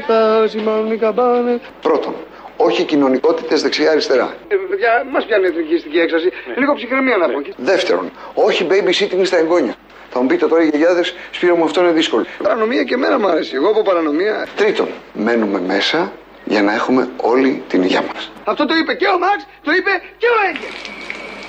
[0.06, 1.60] τα σημάνουν οι καμπάνε.
[1.82, 2.14] Πρώτον,
[2.56, 4.34] όχι κοινωνικότητες δεξιά-αριστερά.
[4.48, 6.30] Ε, παιδιά, μας πιάνει η εθνικιστική έξαση.
[6.56, 7.42] Λίγο ψυχραιμία να πω.
[7.56, 9.74] Δεύτερον, όχι babysitting στα εγγόνια.
[10.10, 12.24] Θα μου πείτε τώρα οι γιαγιάδες, Σπύρο μου αυτό είναι δύσκολο.
[12.42, 13.54] Παρανομία και εμένα μου αρέσει.
[13.54, 14.46] Εγώ από παρανομία.
[14.56, 16.12] Τρίτον, μένουμε μέσα
[16.44, 18.32] για να έχουμε όλη την υγεία μας.
[18.44, 20.74] Αυτό το είπε και ο Μαξ, το είπε και ο Έγκελ.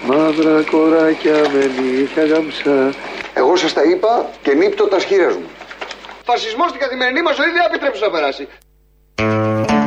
[0.07, 2.93] Μαύρα κοράκια με νύχια γαμψά.
[3.33, 5.49] Εγώ σας τα είπα και νύπτω τα σχήρα μου.
[6.23, 8.47] Φασισμός στην καθημερινή μας ζωή δεν επιτρέψει να περάσει.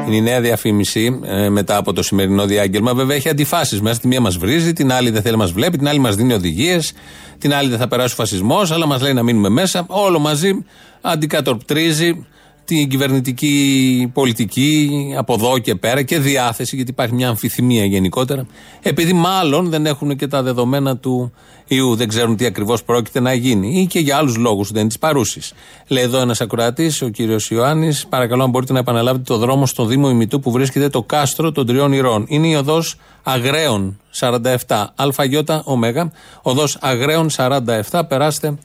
[0.06, 2.94] Είναι η νέα διαφήμιση ε, μετά από το σημερινό διάγγελμα.
[2.94, 4.00] Βέβαια έχει αντιφάσεις μέσα.
[4.00, 6.32] Τη μία μας βρίζει, την άλλη δεν θέλει να μας βλέπει, την άλλη μας δίνει
[6.32, 6.92] οδηγίες,
[7.38, 9.84] την άλλη δεν θα περάσει ο φασισμός, αλλά μας λέει να μείνουμε μέσα.
[9.88, 10.64] Όλο μαζί
[11.00, 12.26] αντικατοπτρίζει
[12.66, 18.46] την κυβερνητική πολιτική από εδώ και πέρα και διάθεση, γιατί υπάρχει μια αμφιθυμία γενικότερα,
[18.82, 21.32] επειδή μάλλον δεν έχουν και τα δεδομένα του
[21.66, 24.88] ιού, δεν ξέρουν τι ακριβώς πρόκειται να γίνει ή και για άλλους λόγους δεν είναι
[24.88, 25.52] της παρούσης.
[25.88, 29.84] Λέει εδώ ένας ακροατής, ο κύριος Ιωάννης, παρακαλώ αν μπορείτε να επαναλάβετε το δρόμο στο
[29.84, 32.24] Δήμο Ημιτού που βρίσκεται το κάστρο των Τριών Ηρών.
[32.28, 36.10] Είναι η οδός Αγραίων 47, ΑΙ Ω,
[36.42, 38.58] οδός Αγραίων 47, περάστε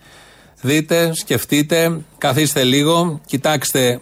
[0.62, 4.00] Δείτε, σκεφτείτε, καθίστε λίγο, κοιτάξτε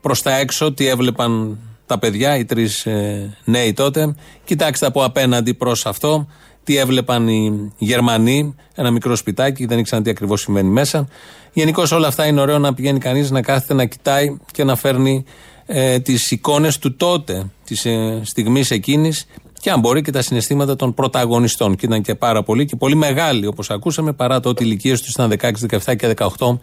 [0.00, 4.14] προς τα έξω τι έβλεπαν τα παιδιά, οι τρεις ε, νέοι τότε.
[4.44, 6.26] Κοιτάξτε από απέναντι προς αυτό
[6.64, 11.08] τι έβλεπαν οι Γερμανοί, ένα μικρό σπιτάκι, δεν ήξεραν τι ακριβώς συμβαίνει μέσα.
[11.52, 15.24] Γενικώς όλα αυτά είναι ωραίο να πηγαίνει κανείς να κάθεται να κοιτάει και να φέρνει
[15.66, 19.26] ε, τις εικόνες του τότε, της ε, στιγμής εκείνης
[19.66, 21.76] και αν μπορεί και τα συναισθήματα των πρωταγωνιστών.
[21.76, 25.00] Και ήταν και πάρα πολύ και πολύ μεγάλοι όπως ακούσαμε, παρά το ότι οι ηλικίες
[25.02, 26.58] τους ήταν 16, 17 και 18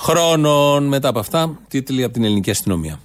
[0.00, 0.84] χρόνων.
[0.84, 2.98] Μετά από αυτά, τίτλοι από την ελληνική αστυνομία.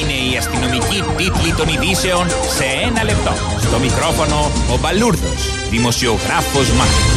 [0.00, 3.32] Είναι η αστυνομική τίτλη των ειδήσεων σε ένα λεπτό.
[3.58, 4.36] Στο μικρόφωνο
[4.74, 7.11] ο Μπαλούρδος, δημοσιογράφος Μάρκος.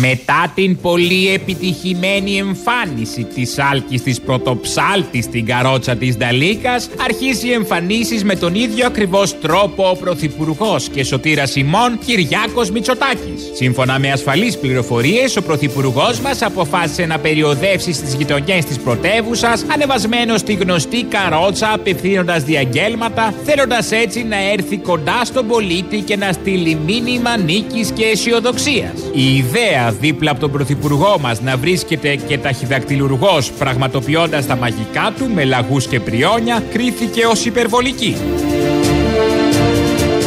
[0.00, 8.24] Μετά την πολύ επιτυχημένη εμφάνιση της Άλκης της Πρωτοψάλτης στην καρότσα της Νταλίκας αρχίζει εμφανίσεις
[8.24, 13.50] με τον ίδιο ακριβώς τρόπο ο Πρωθυπουργός και σωτήρα Σιμών Κυριάκος Μητσοτάκης.
[13.54, 20.36] Σύμφωνα με ασφαλείς πληροφορίες, ο Πρωθυπουργός μας αποφάσισε να περιοδεύσει στις γειτονιές της πρωτεύουσας, ανεβασμένο
[20.36, 26.78] στη γνωστή καρότσα απευθύνοντας διαγγέλματα, θέλοντας έτσι να έρθει κοντά στον πολίτη και να στείλει
[26.86, 28.92] μήνυμα νίκης και αισιοδοξίας.
[29.14, 35.30] Η ιδέα δίπλα από τον Πρωθυπουργό μας να βρίσκεται και ταχυδακτηλουργός πραγματοποιώντας τα μαγικά του
[35.34, 38.16] με λαγούς και πριόνια κρίθηκε ως υπερβολική.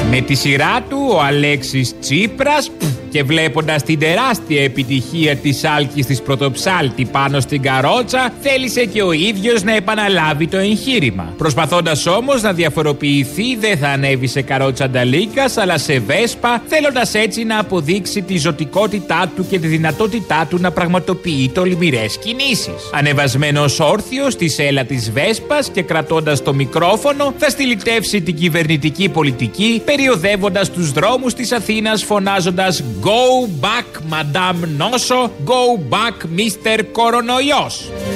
[0.09, 2.71] Με τη σειρά του ο Αλέξης Τσίπρας
[3.15, 9.11] και βλέποντας την τεράστια επιτυχία της άλκης της πρωτοψάλτη πάνω στην καρότσα θέλησε και ο
[9.11, 11.33] ίδιος να επαναλάβει το εγχείρημα.
[11.37, 17.43] Προσπαθώντας όμως να διαφοροποιηθεί δεν θα ανέβει σε καρότσα νταλίκας αλλά σε βέσπα θέλοντας έτσι
[17.43, 22.89] να αποδείξει τη ζωτικότητά του και τη δυνατότητά του να πραγματοποιεί τολμηρές κινήσεις.
[22.93, 29.81] Ανεβασμένος όρθιος στη σέλα της βέσπας και κρατώντας το μικρόφωνο θα στυλιτεύσει την κυβερνητική πολιτική
[29.85, 35.29] περιοδεύοντας τους δρόμους της Αθήνας φωνάζοντας Go back, Madame Noso.
[35.45, 36.81] Go back, Mr.
[36.91, 38.14] Coronoios.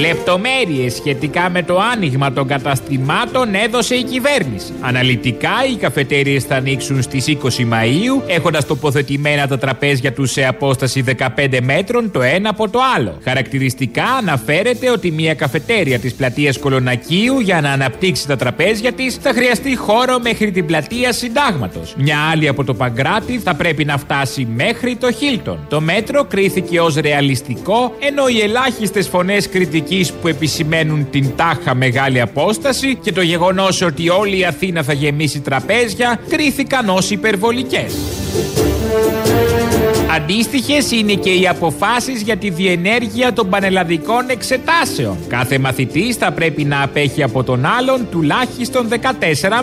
[0.00, 4.72] Λεπτομέρειες σχετικά με το άνοιγμα των καταστημάτων έδωσε η κυβέρνηση.
[4.80, 11.04] Αναλυτικά, οι καφετέριες θα ανοίξουν στις 20 Μαΐου, έχοντας τοποθετημένα τα τραπέζια τους σε απόσταση
[11.36, 13.18] 15 μέτρων το ένα από το άλλο.
[13.24, 19.32] Χαρακτηριστικά αναφέρεται ότι μια καφετέρια της πλατείας Κολονακίου για να αναπτύξει τα τραπέζια της θα
[19.32, 21.94] χρειαστεί χώρο μέχρι την πλατεία Συντάγματος.
[21.98, 25.66] Μια άλλη από το Παγκράτη θα πρέπει να φτάσει μέχρι το Χίλτον.
[25.68, 29.86] Το μέτρο κρίθηκε ως ρεαλιστικό, ενώ οι ελάχιστες φωνές κριτικής
[30.20, 35.40] που επισημαίνουν την τάχα μεγάλη απόσταση και το γεγονός ότι όλη η Αθήνα θα γεμίσει
[35.40, 37.94] τραπέζια κρίθηκαν ως υπερβολικές.
[40.10, 45.16] Αντίστοιχες είναι και οι αποφάσεις για τη διενέργεια των πανελλαδικών εξετάσεων.
[45.28, 48.94] Κάθε μαθητής θα πρέπει να απέχει από τον άλλον τουλάχιστον 14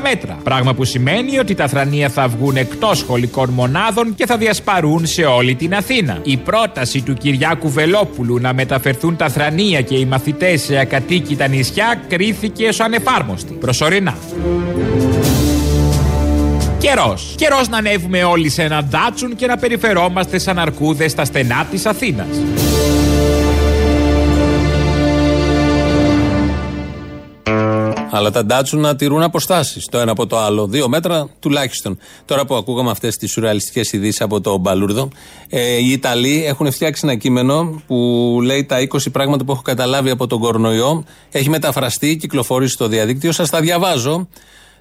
[0.01, 0.37] μέτρα.
[0.43, 5.23] Πράγμα που σημαίνει ότι τα θρανία θα βγουν εκτός σχολικών μονάδων και θα διασπαρούν σε
[5.23, 6.19] όλη την Αθήνα.
[6.23, 12.01] Η πρόταση του Κυριάκου Βελόπουλου να μεταφερθούν τα θρανία και οι μαθητές σε ακατοίκητα νησιά
[12.07, 13.53] κρίθηκε ως ανεφάρμοστη.
[13.53, 14.15] Προσωρινά.
[16.85, 17.33] Καιρός.
[17.37, 21.85] Καιρός να ανέβουμε όλοι σε ένα ντάτσουν και να περιφερόμαστε σαν αρκούδες στα στενά της
[21.85, 22.27] Αθήνας.
[28.09, 30.67] Αλλά τα ντάτσου να τηρούν αποστάσεις το ένα από το άλλο.
[30.67, 31.97] Δύο μέτρα τουλάχιστον.
[32.25, 35.09] Τώρα που ακούγαμε αυτές τις σουρεαλιστικές ειδήσεις από το Μπαλούρδο,
[35.49, 40.09] ε, οι Ιταλοί έχουν φτιάξει ένα κείμενο που λέει τα 20 πράγματα που έχω καταλάβει
[40.09, 41.03] από τον κορονοϊό.
[41.31, 43.31] Έχει μεταφραστεί, κυκλοφορήσει στο διαδίκτυο.
[43.31, 44.27] Σας τα διαβάζω.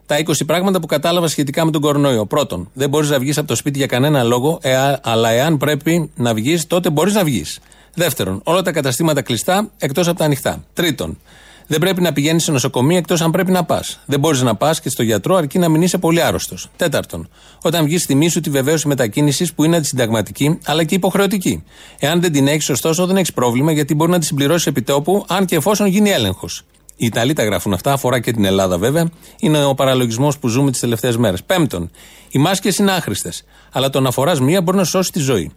[0.06, 2.26] Τα 20 πράγματα που κατάλαβα σχετικά με τον κορονοϊό.
[2.26, 6.10] Πρώτον, δεν μπορείς να βγεις από το σπίτι για κανένα λόγο, εα- αλλά εάν πρέπει
[6.14, 7.60] να βγεις, τότε μπορείς να βγεις.
[7.94, 10.64] Δεύτερον, όλα τα καταστήματα κλειστά εκτός από τα ανοιχτά.
[10.72, 11.18] Τρίτον,
[11.66, 14.00] δεν πρέπει να πηγαίνεις σε νοσοκομεία εκτός αν πρέπει να πας.
[14.06, 16.68] Δεν μπορείς να πας και στο γιατρό αρκεί να μην είσαι πολύ άρρωστος.
[16.76, 17.28] Τέταρτον,
[17.62, 21.62] όταν βγεις, θυμίσου τη βεβαίωση μετακίνησης που είναι αντισυνταγματική αλλά και υποχρεωτική.
[21.98, 25.44] Εάν δεν την έχεις, ωστόσο, δεν έχεις πρόβλημα γιατί μπορεί να τη συμπληρώσεις επιτόπου αν
[25.44, 26.62] και εφόσον γίνει έλεγχος.
[26.96, 29.10] Οι Ιταλοί τα γράφουν αυτά, αφορά και την Ελλάδα βέβαια.
[29.38, 31.42] Είναι ο παραλογισμός που ζούμε τις τελευταίες μέρες.
[31.42, 31.90] Πέμπτον,
[32.30, 33.44] οι μάσκες είναι άχρηστες.
[33.72, 35.52] Αλλά το να φοράς μία μπορεί να σου σώσει τη ζωή.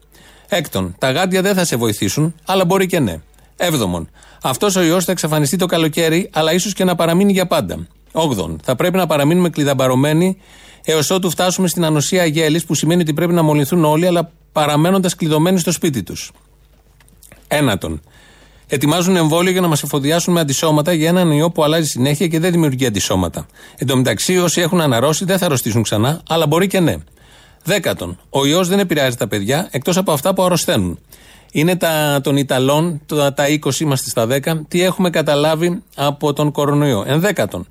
[0.47, 3.21] Έκτον, τα γάντια δεν θα σε βοηθήσουν, αλλά μπορεί και ναι.
[3.58, 4.10] Έβδομον,
[4.41, 7.88] αυτός ο ιός θα εξαφανιστεί το καλοκαίρι, αλλά ίσως και να παραμείνει για πάντα.
[8.12, 10.38] Όγδον, θα πρέπει να παραμείνουμε κλειδαμπαρωμένοι
[10.86, 15.15] έως ότου φτάσουμε στην ανοσία γέλης, που σημαίνει ότι πρέπει να μολυνθούν όλοι, αλλά παραμένοντας
[15.15, 16.32] κλειδωμένοι στο σπίτι τους.
[17.47, 18.02] Ένατον,
[18.67, 22.39] ετοιμάζουν εμβόλιο για να μας εφοδιάσουν με αντισώματα για έναν ιό που αλλάζει συνέχεια και
[22.39, 23.45] δεν δημιουργεί αντισώματα.
[23.77, 26.95] Εν τω μεταξύ, όσοι έχουν αναρρώσει δεν θα αρρωστήσουν ξανά, αλλά μπορεί και ναι.
[27.63, 30.99] Δέκατον, ο ιός δεν επηρεάζει τα παιδιά εκτός από αυτά που αρρωσταίνουν.
[31.51, 36.51] Είναι τα, των Ιταλών, τα, τα 20, είμαστε στα 10, τι έχουμε καταλάβει από τον
[36.51, 37.03] κορονοϊό.
[37.08, 37.67] Ενδέκατον,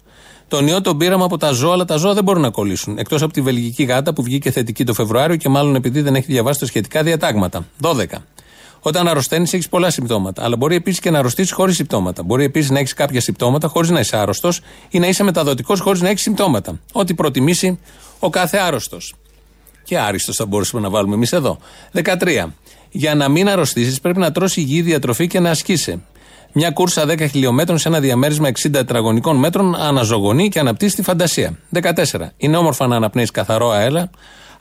[0.48, 2.98] τον ιό τον πήραμε από τα ζώα, αλλά τα ζώα δεν μπορούν να κολλήσουν.
[2.98, 6.26] Εκτός από τη βελγική γάτα που βγήκε θετική το Φεβρουάριο και μάλλον επειδή δεν έχει
[6.26, 7.66] διαβάσει τα σχετικά διατάγματα.
[7.82, 8.04] 12.
[8.87, 10.44] Όταν αρρωσταίνεις, έχεις πολλά συμπτώματα.
[10.44, 12.22] Αλλά μπορεί επίσης και να αρρωστήσεις χωρίς συμπτώματα.
[12.22, 16.01] Μπορεί επίσης να έχεις κάποια συμπτώματα χωρίς να είσαι άρρωστος ή να είσαι μεταδοτικός χωρίς
[16.01, 16.81] να έχεις συμπτώματα.
[16.92, 17.79] Ό,τι προτιμήσει
[18.18, 19.14] ο κάθε άρρωστος.
[19.85, 21.59] Και άριστος θα μπορούσαμε να βάλουμε εμείς εδώ.
[21.92, 22.55] 13.
[22.90, 26.01] Για να μην αρρωστήσεις, πρέπει να τρώσει υγιή διατροφή και να ασκείσαι.
[26.53, 31.59] Μια κούρσα 10 χιλιόμετρων σε ένα διαμέρισμα 60 τετραγωνικών μέτρων αναζωογονεί και αναπτύσσει τη φαντασία.
[31.70, 32.33] 14.
[32.37, 34.11] Είναι όμορφα να αναπνέεις καθαρό αέρα,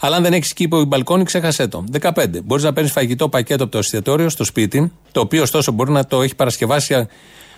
[0.06, 1.84] αλλά αν δεν έχεις κήπο ή μπαλκόνι, ξέχασέ το.
[2.02, 2.10] 15.
[2.44, 6.06] Μπορείς να παίρνεις φαγητό πακέτο από το εστιατόριο στο σπίτι, το οποίο ωστόσο μπορεί να
[6.06, 7.08] το έχει παρασκευάσει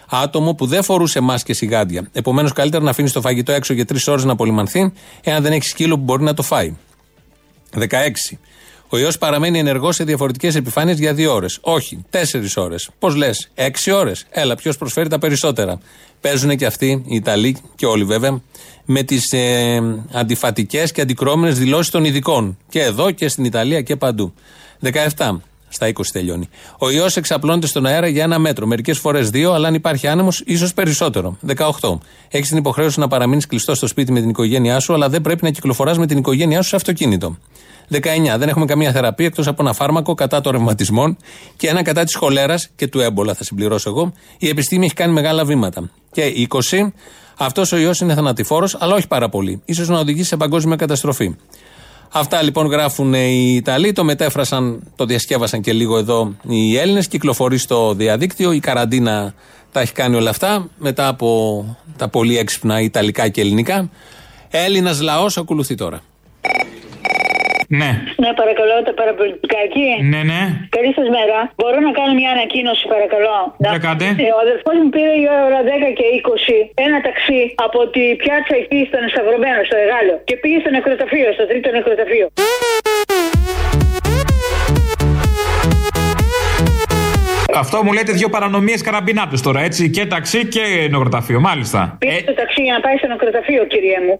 [0.09, 2.09] άτομο που δεν φορούσε μάσκες ή γάντια.
[2.11, 5.69] Επομένως, καλύτερα να αφήνεις το φαγητό έξω για τρεις ώρες να απολυμανθεί, εάν δεν έχεις
[5.69, 6.75] σκύλο που μπορεί να το φάει.
[7.73, 8.37] 16.
[8.89, 11.57] Ο ιός παραμένει ενεργός σε διαφορετικές επιφάνειες για δύο ώρες.
[11.61, 12.89] Όχι, τέσσερις ώρες.
[12.99, 15.79] Πώς λες, έξι ώρες; Έλα, ποιος προσφέρει τα περισσότερα.
[16.21, 18.41] Παίζουν και αυτοί, οι Ιταλοί και όλοι βέβαια,
[18.89, 22.57] με τις ε, αντιφατικές και αντικρώμενες δηλώσεις των ειδικών.
[22.69, 24.33] Και εδώ και στην Ιταλία και παντού.
[25.15, 25.37] 17.
[25.69, 26.49] Στα 20 τελειώνει.
[26.77, 28.67] Ο ιός εξαπλώνεται στον αέρα για ένα μέτρο.
[28.67, 31.37] Μερικές φορές δύο, αλλά αν υπάρχει άνεμος, ίσως περισσότερο.
[31.41, 31.99] 18.
[32.29, 35.43] Έχεις την υποχρέωση να παραμείνεις κλειστό στο σπίτι με την οικογένειά σου, αλλά δεν πρέπει
[35.43, 37.37] να κυκλοφοράς με την οικογένειά σου σε αυτοκίνητο.
[37.91, 38.37] 19.
[38.37, 41.17] Δεν έχουμε καμία θεραπεία εκτός από ένα φάρμακο κατά των ρευματισμών
[41.57, 44.13] και ένα κατά της χολέρας και του έμπολα, θα συμπληρώσω εγώ.
[44.37, 45.89] Η επιστήμη έχει κάνει μεγάλα βήματα.
[46.11, 46.91] Και 20.
[47.37, 49.61] Αυτός ο ιός είναι θανατηφόρος, αλλά όχι πάρα πολύ.
[49.73, 51.35] σω να οδηγήσει σε παγκόσμια καταστροφή.
[52.11, 57.07] Αυτά λοιπόν γράφουν οι Ιταλοί, το μετέφρασαν, το διασκεύασαν και λίγο εδώ οι Έλληνες.
[57.07, 59.33] Κυκλοφορεί στο διαδίκτυο, η καραντίνα
[59.71, 63.89] τα έχει κάνει όλα αυτά μετά από τα πολύ έξυπνα Ιταλικά και Ελληνικά.
[64.49, 66.01] Έλληνας λαός ακολουθεί τώρα.
[67.67, 67.91] Ναι.
[68.23, 69.87] Ναι, παρακαλώ, το παραπολιτικάκι.
[70.11, 70.41] Ναι, ναι.
[70.75, 71.39] Καλή σας μέρα.
[71.59, 74.07] Μπορώ να κάνω μια ανακοίνωση, παρακαλώ; Για κάντε.
[74.25, 78.55] Ε, ο αδερφός μου πήρε η ώρα 10 και 20 ένα ταξί από τη πιάτσα
[78.61, 80.15] εκεί στον Σταυρωμένο, στο Εγάλο.
[80.27, 82.27] Και πήγε στο νεκροταφείο, στο τρίτο νεκροταφείο.
[87.63, 89.89] Αυτό μου λέτε δύο παρανομίες καραμπινάτους τώρα, έτσι.
[89.89, 91.95] Και ταξί και νεκροταφείο, μάλιστα.
[91.99, 94.17] Πήγε στο ταξί για να πάει στο νεκροταφείο, κύριε μου.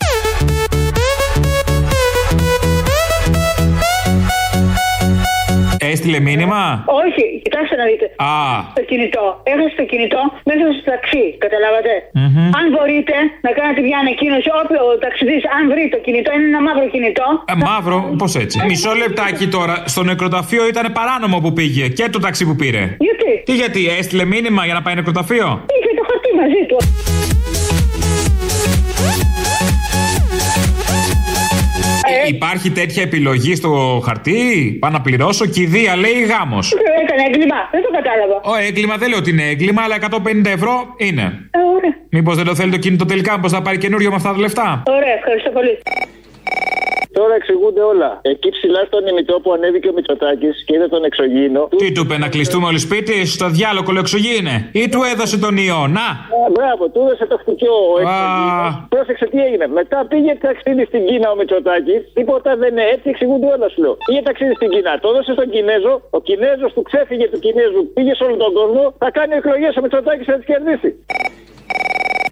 [5.92, 6.62] Έστειλε μήνυμα;
[7.02, 8.06] Όχι, κοιτάξτε να δείτε.
[8.30, 8.34] Α.
[8.80, 9.26] Το κινητό.
[9.52, 11.26] Έχασε το κινητό μέσα στο ταξί.
[11.44, 12.38] Καταλάβατε; Μμμ.
[12.60, 13.16] Αν μπορείτε
[13.46, 17.28] να κάνετε μια ανακοίνωση, όποιο ταξιδί, αν βρει το κινητό, είναι ένα μαύρο κινητό.
[17.54, 18.56] Ε, μαύρο, πώς έτσι.
[18.70, 19.76] Μισό λεπτάκι τώρα.
[19.94, 22.84] Στο νεκροταφείο ήταν παράνομο που πήγε και το ταξί που πήρε.
[23.08, 26.78] Γιατί; Τι γιατί, έστειλε μήνυμα για να πάει νεκροταφείο; Είχε το χαρτί μαζί του.
[32.26, 35.46] Ε, Υπάρχει τέτοια επιλογή στο χαρτί; Πάω να πληρώσω.
[35.46, 36.72] Κηδεία λέει γάμος.
[37.04, 37.56] Έκανε έγκλημα.
[37.72, 38.36] Δεν το κατάλαβα.
[38.44, 41.22] Ο έγκλημα δεν λέω ότι είναι έγκλημα, αλλά 150 ευρώ είναι.
[41.22, 41.96] Ε, ωραία.
[42.10, 44.84] Μήπως δεν το θέλει το κινητό τελικά, πώ θα πάρει καινούριο με αυτά τα λεφτά;
[44.88, 45.78] Ωραία, ευχαριστώ πολύ.
[47.20, 48.10] Τώρα εξηγούνται όλα.
[48.22, 51.62] Εκεί ψηλά στον ημιτό που ανέβηκε ο Μητσοτάκης και είδε τον εξωγήινο.
[51.82, 54.56] Τι του είπε να κλειστούμε όλοι σπίτι, στο διάλογο εξωγήινε.
[54.82, 56.08] Ή του έδωσε τον ιό, να.
[56.38, 58.72] Α, μπράβο, του έδωσε το χτυκιό ο εξωγήινος.
[58.94, 59.66] Πρόσεξε τι έγινε.
[59.80, 62.02] Μετά πήγε ταξίδι στην Κίνα ο Μητσοτάκης.
[62.18, 63.94] Τίποτα δεν είναι έτσι, εξηγούνται όλα σου λέω.
[64.08, 65.94] Πήγε ταξίδι στην Κίνα, το έδωσε στον Κινέζο.
[66.18, 68.84] Ο Κινέζος του ξέφυγε του Κινέζου, πήγε σε όλο τον κόσμο.
[69.04, 70.90] Θα κάνει εκλογές ο Μητσοτάκης να τις κερδίσει.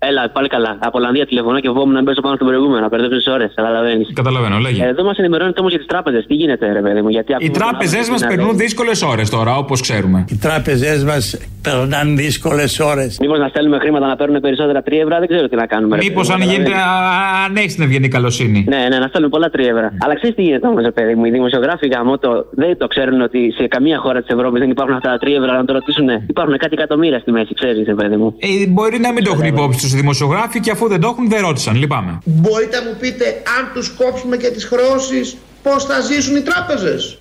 [0.09, 0.77] Έλα, πάλι καλά.
[0.79, 2.87] Από Ολλανδία τηλεφωνώ και φοβόμουν να μπέσω πάνω στον προηγούμενο.
[2.89, 3.51] Μπερδεύει τι ώρες.
[3.55, 4.07] Καταλαβαίνεις.
[4.13, 4.83] Καταλαβαίνω, λέγε.
[4.85, 6.25] Εδώ μας ενημερώνετε όμως για τις τράπεζες.
[6.27, 7.09] Τι γίνεται, ρε παιδί μου.
[7.09, 10.25] Γιατί Οι τράπεζές μας περνούν δύσκολες ώρες τώρα, όπως ξέρουμε.
[10.29, 13.17] Οι τράπεζές μας περνάνε δύσκολες ώρες.
[13.21, 15.95] Μήπως να στέλνουμε χρήματα να παίρνουν περισσότερα 3 ευρώ, δεν ξέρω τι να κάνουμε.
[15.95, 17.41] ρε Μήπως παιδί μου, αν γίνεται, καταλαβαίνεις.
[17.41, 18.65] α- αν έχεις την ευγενή καλοσύνη.
[18.67, 19.87] Ναι, ναι, να στέλνουν πολλά 3 ευρώ.
[20.03, 21.25] Αλλά ξέρεις τι γίνεται όμως, παιδί μου.
[21.25, 25.09] Οι δημοσιογράφοι γαμώτο δεν το ξέρουν ότι σε καμία χώρα της Ευρώπης δεν υπάρχουν αυτά
[25.09, 25.51] τα 3 ευρώ.
[25.59, 28.35] Να το ρωτήσουν, υπάρχουν κάτι εκατομμύρια στη μέση, ξέρεις, παιδί μου.
[28.39, 31.29] Ε, μπορεί να μην το έχουν υπόψη τους οι δημοσιογράφοι και αφού δεν το έχουν,
[31.29, 31.75] δεν ρώτησαν.
[31.75, 32.17] Λυπάμαι.
[32.25, 33.25] Μπορείτε να μου πείτε
[33.59, 37.19] αν τους κόψουμε και τις χρεώσεις πώς θα ζήσουν οι τράπεζες;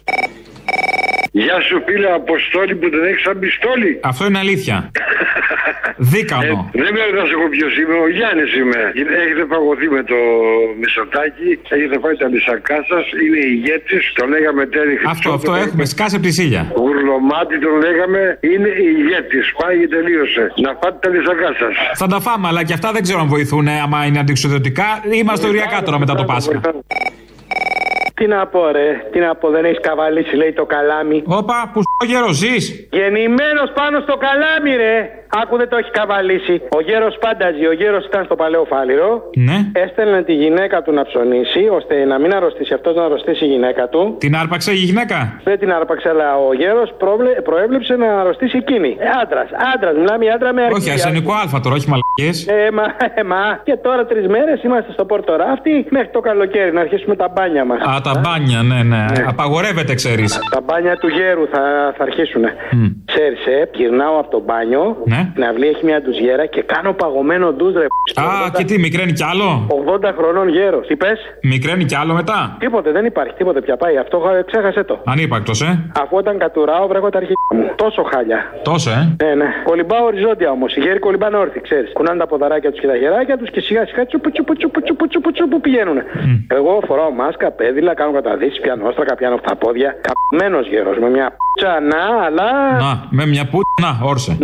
[1.43, 3.93] Γεια σου φίλε Αποστόλη που δεν έχεις σαν πιστόλι.
[4.11, 4.77] Αυτό είναι αλήθεια.
[6.13, 6.59] Δίκανο.
[6.75, 8.81] Ε, δεν με να σε πω ποιος είμαι, ο Γιάννης είμαι.
[9.23, 10.19] Έχετε παγωθεί με το
[10.81, 15.85] Μισοτάκι, έχετε φάει τα λισακά σας, είναι ηγέτης, το λέγαμε τέρι Αυτό, αυτό έχουμε.
[15.93, 16.63] Σκάσε από τη σίλια.
[16.83, 18.21] Γουρλωμάτι τον λέγαμε,
[18.53, 19.47] είναι ηγέτης.
[19.61, 20.45] Πάει και τελείωσε.
[20.65, 21.75] Να φάτε τα λισακά σας.
[22.01, 24.89] Θα τα φάμε, αλλά και αυτά δεν ξέρω αν βοηθούν ε, άμα είναι αντιξοδοτικά.
[25.21, 26.61] Είμαστε οριακά τώρα μετά το Πάσχα.
[28.15, 31.23] Τι να πω, ρε, τι να πω, δεν έχεις καβαλήσει, λέει το καλάμι.
[31.27, 32.89] Όπα, που στο γέρο ζεις.
[32.91, 35.24] Γεννημένος πάνω στο καλάμι, ρε.
[35.43, 36.55] Άκου δεν το έχει καβαλήσει.
[36.79, 39.31] Ο γέρος πάνταζε, ο γέρος ήταν στο παλαιό φάληρο.
[39.49, 39.59] Ναι.
[39.73, 43.89] Έστελνε τη γυναίκα του να ψωνίσει, ώστε να μην αρρωστήσει αυτός, να αρρωστήσει η γυναίκα
[43.89, 44.17] του.
[44.19, 46.89] Την άρπαξε η γυναίκα; Δεν την άρπαξε, αλλά ο γέρος
[47.45, 48.97] προέβλεψε να αρρωστήσει εκείνη.
[48.99, 50.75] Ε, άντρας, άντρας, μιλάμε άντρα με αρχή.
[50.75, 52.55] Όχι, ασθενικό Α τώρα, όχι μαλακίε.
[52.67, 53.61] Ε, μα, ε, μα.
[53.65, 57.65] Και τώρα τρεις μέρες είμαστε στο Πόρτο Ράφτη μέχρι το καλοκαίρι να αρχίσουμε τα μπάνια
[57.65, 57.81] μας.
[57.81, 59.05] Α, τα μπάνια, ναι, ναι.
[59.29, 60.39] Απαγορεύεται, ξέρεις.
[60.51, 62.43] Τα μπάνια του γέρου θα, θα αρχίσουν.
[63.05, 64.97] Ξέρεις, ε, γυρνάω από το μπάνιο.
[65.05, 65.24] Ναι.
[65.31, 67.87] Στην αυλή έχει μια ντουζιέρα και κάνω παγωμένο ντουζ, ρε.
[68.15, 69.67] Α, και τι, μικραίνει κι άλλο;
[70.05, 70.87] 80 χρονών γέρος.
[70.87, 73.77] Τι πες; Μικραίνει κι άλλο μετά; Τίποτε, δεν υπάρχει τίποτε πια.
[73.77, 75.03] Πάει αυτό, ε, ξέχασε το.
[75.05, 75.91] Ανύπαρκτος, ε.
[76.03, 77.71] Αφού όταν κατουράω, βρέχω τα αρχικά μου.
[77.77, 78.39] Τόσο χάλια.
[78.63, 79.17] Τόσο, ε.
[79.25, 79.49] Ναι, ναι.
[79.65, 80.77] Κολυμπάω οριζόντια όμως.
[80.77, 81.93] Οι γέροι κολυμπάνε όρθιοι, ξέρεις.
[81.93, 85.07] Κουνάνε τα ποδαράκια τους και τα χεράκια τους και σιγά σιγά τσουπου τσουπου τσουπου τσουπου
[85.09, 85.97] τσουπου τσουπου πηγαίνουν.
[86.49, 89.95] Εγώ φοράω μάσκα, πέδιλα, κάνω καταδύσεις, πιάνω όστρακα, πιάνω αυτά πόδια.
[90.07, 92.51] Καπμένο γέρος με μια πτσα να, αλλά.
[92.79, 93.61] Να, με μια που.
[93.83, 94.37] Να, όρσε.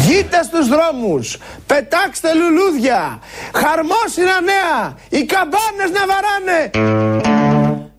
[0.00, 3.18] Βγείτε στους δρόμους, πετάξτε λουλούδια,
[3.54, 6.70] χαρμόσυνα νέα, οι καμπάνες να βαράνε.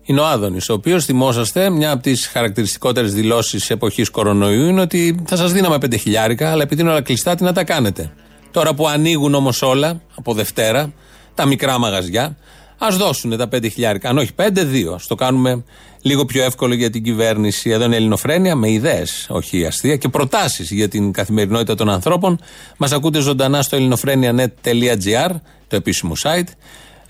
[0.02, 5.22] Είναι ο Άδωνης, ο οποίος θυμόσαστε, μια από τις χαρακτηριστικότερες δηλώσεις εποχής κορονοϊού είναι ότι
[5.26, 8.10] θα σας δίναμε πέντε χιλιάρικα, αλλά επειδή είναι όλα κλειστά, τι να τα κάνετε.
[8.50, 10.92] Τώρα που ανοίγουν όμως όλα, από Δευτέρα,
[11.40, 12.36] τα μικρά μαγαζιά,
[12.78, 14.08] ας δώσουν τα πέντε χιλιάρικα.
[14.08, 14.92] Αν όχι πέντε, δύο.
[14.92, 15.64] Α το κάνουμε
[16.02, 17.70] λίγο πιο εύκολο για την κυβέρνηση.
[17.70, 22.40] Εδώ είναι Ελληνοφρένια με ιδέες, όχι αστεία, και προτάσεις για την καθημερινότητα των ανθρώπων.
[22.76, 25.30] Μας ακούτε ζωντανά στο ελληνοφρένια.net.gr,
[25.68, 26.48] το επίσημο site.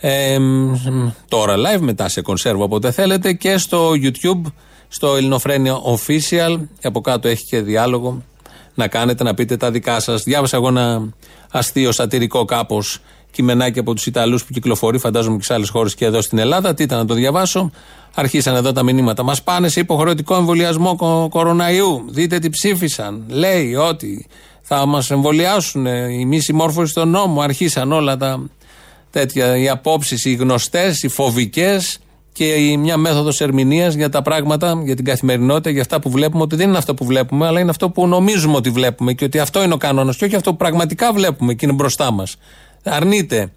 [0.01, 0.75] Ε, μ,
[1.29, 4.53] τώρα live, μετά σε κονσέρβο όποτε θέλετε και στο YouTube,
[4.89, 6.59] στο Ελληνοφρένια Official.
[6.81, 8.23] Και από κάτω έχει και διάλογο
[8.75, 10.23] να κάνετε, να πείτε τα δικά σας.
[10.23, 11.03] Διάβασα εγώ ένα
[11.51, 13.01] αστείο, σατυρικό κάπως
[13.31, 16.75] κειμενάκι από τους Ιταλούς που κυκλοφορεί, φαντάζομαι και σε άλλες χώρες και εδώ στην Ελλάδα.
[16.75, 17.71] Τι ήταν να το διαβάσω.
[18.15, 19.23] Αρχίσαν εδώ τα μηνύματα.
[19.23, 22.05] Μας πάνε σε υποχρεωτικό εμβολιασμό κο- κοροναϊού.
[22.09, 23.25] Δείτε τι ψήφισαν.
[23.29, 24.27] Λέει ότι
[24.63, 25.87] θα μας εμβολιάσουν
[26.21, 27.41] η μη συμμόρφωση στον νόμο.
[27.41, 28.51] Αρχίσαν όλα τα
[29.11, 31.99] τέτοια, οι απόψεις, οι γνωστές, οι φοβικές
[32.33, 36.43] και η, μια μέθοδος ερμηνείας για τα πράγματα, για την καθημερινότητα, για αυτά που βλέπουμε,
[36.43, 39.39] ότι δεν είναι αυτό που βλέπουμε, αλλά είναι αυτό που νομίζουμε ότι βλέπουμε και ότι
[39.39, 42.37] αυτό είναι ο κανόνας και όχι αυτό που πραγματικά βλέπουμε και είναι μπροστά μας.
[42.83, 43.53] Αρνείται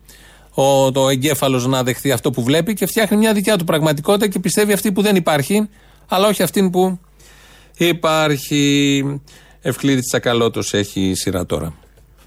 [0.54, 4.40] ο, το εγκέφαλος να δεχθεί αυτό που βλέπει και φτιάχνει μια δικιά του πραγματικότητα και
[4.40, 5.70] πιστεύει αυτή που δεν υπάρχει,
[6.08, 7.00] αλλά όχι αυτήν που
[7.78, 9.04] υπάρχει.
[9.66, 11.74] Ευκλήδης Τσακαλώτος έχει σειρά τώρα.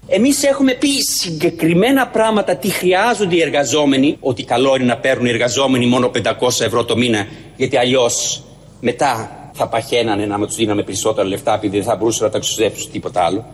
[0.07, 0.87] Εμείς έχουμε πει
[1.19, 4.17] συγκεκριμένα πράγματα τι χρειάζονται οι εργαζόμενοι.
[4.19, 6.23] Ότι καλό είναι να παίρνουν οι εργαζόμενοι μόνο 500
[6.59, 8.43] ευρώ το μήνα, γιατί αλλιώς
[8.81, 12.91] μετά θα παχαίνανε να τους δίναμε περισσότερα λεφτά, επειδή δεν θα μπορούσαν να τα εξοδέψουν
[12.91, 13.45] τίποτα άλλο.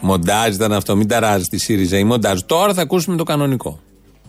[0.00, 1.98] Μοντάζ ήταν αυτό, μην ταράζει τη ΣΥΡΙΖΑ.
[1.98, 2.40] Η μοντάζ.
[2.46, 3.78] Τώρα θα ακούσουμε το κανονικό.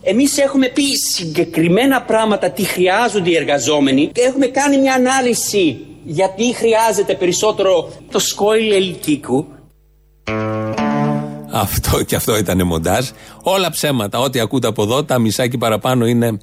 [0.02, 0.82] Εμείς έχουμε πει
[1.14, 4.06] συγκεκριμένα πράγματα τι χρειάζονται οι εργαζόμενοι.
[4.06, 9.46] Και έχουμε κάνει μια ανάλυση γιατί χρειάζεται περισσότερο το σκόιλ ελικίκου.
[11.52, 13.08] Αυτό και αυτό ήταν μοντάζ.
[13.42, 14.18] Όλα ψέματα.
[14.18, 16.38] Ό,τι ακούτε από εδώ, τα μισάκι παραπάνω είναι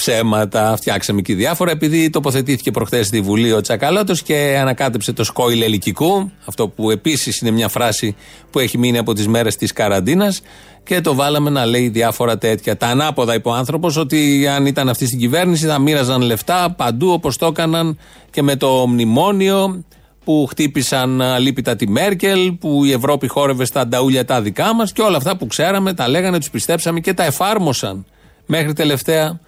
[0.00, 0.76] ψέματα.
[0.76, 1.70] Φτιάξαμε και διάφορα.
[1.70, 6.30] Επειδή τοποθετήθηκε προχθές στη Βουλή ο Τσακαλώτος και ανακάτεψε το σκόιλ ελικικού.
[6.44, 8.16] Αυτό που επίσης είναι μια φράση
[8.50, 10.42] που έχει μείνει από τις μέρες της καραντίνας.
[10.82, 12.76] Και το βάλαμε να λέει διάφορα τέτοια.
[12.76, 17.10] Τα ανάποδα είπε ο άνθρωπος ότι αν ήταν αυτή στην κυβέρνηση θα μοίραζαν λεφτά παντού
[17.10, 17.98] όπως το έκαναν
[18.30, 19.84] και με το μνημόνιο
[20.24, 25.02] που χτύπησαν αλίπητα τη Μέρκελ, που η Ευρώπη χόρευε στα ανταούλια τα δικά μας και
[25.02, 28.04] όλα αυτά που ξέραμε, τα λέγανε, τους πιστέψαμε και τα εφάρμοσαν
[28.46, 29.40] μέχρι τελευταία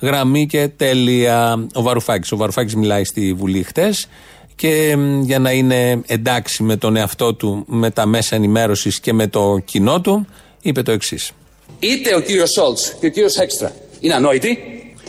[0.00, 1.66] γραμμή και τέλεια.
[1.74, 2.32] Ο Βαρουφάκης.
[2.32, 4.08] Ο Βαρουφάκης μιλάει στη Βουλή χτες
[4.54, 9.12] και μ, για να είναι εντάξει με τον εαυτό του, με τα μέσα ενημέρωσης και
[9.12, 10.26] με το κοινό του,
[10.62, 11.32] είπε το εξής.
[11.78, 14.58] είτε ο κύριος Σόλτς και ο κύριος Έξτρα είναι ανόητοι,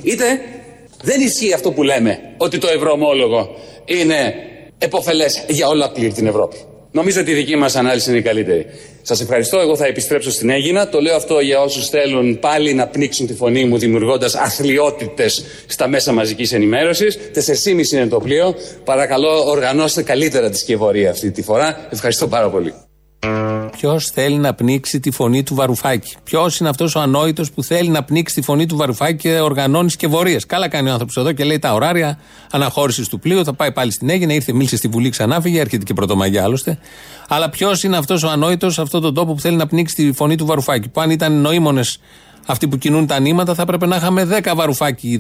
[0.04, 0.26] είτε
[1.04, 3.50] δεν ισχύει αυτό που λέμε ότι το ευρωομόλογο
[3.86, 4.34] είναι
[4.78, 6.58] εποφελές για ολόκληρη την Ευρώπη.
[6.92, 8.66] Νομίζω ότι η δική μας ανάλυση είναι η καλύτερη.
[9.10, 10.90] Σας ευχαριστώ, εγώ θα επιστρέψω στην Έγινα.
[10.90, 15.88] Το λέω αυτό για όσους θέλουν πάλι να πνίξουν τη φωνή μου δημιουργώντας αθλιότητες στα
[15.88, 17.18] μέσα μαζικής ενημέρωσης.
[17.34, 18.56] 4,5 είναι το πλοίο.
[18.84, 21.88] Παρακαλώ οργανώστε καλύτερα τη σκευωρία αυτή τη φορά.
[21.92, 22.74] Ευχαριστώ πάρα πολύ.
[23.72, 27.90] Ποιος θέλει να πνίξει τη φωνή του Βαρουφάκη; Ποιος είναι αυτός ο ανόητος που θέλει
[27.90, 30.38] να πνίξει τη φωνή του Βαρουφάκη και οργανώνεις σκευωρίε.
[30.48, 32.20] Καλά κάνει ο άνθρωπος εδώ και λέει τα ωράρια
[32.52, 33.44] αναχώρησης του πλοίου.
[33.44, 36.80] Θα πάει πάλι στην Έγινα, ήρθε, μίλησε στη Βουλή, ξανά φύγε, έρχεται και πρωτομαγιά άλλωστε.
[37.28, 40.12] Αλλά ποιος είναι αυτός ο ανόητος σε αυτόν τον τόπο που θέλει να πνίξει τη
[40.12, 42.00] φωνή του Βαρουφάκη; Που αν ήταν νοήμονες
[42.46, 45.20] αυτοί που κινούν τα νήματα, θα έπρεπε να είχαμε 10 Βαρουφάκη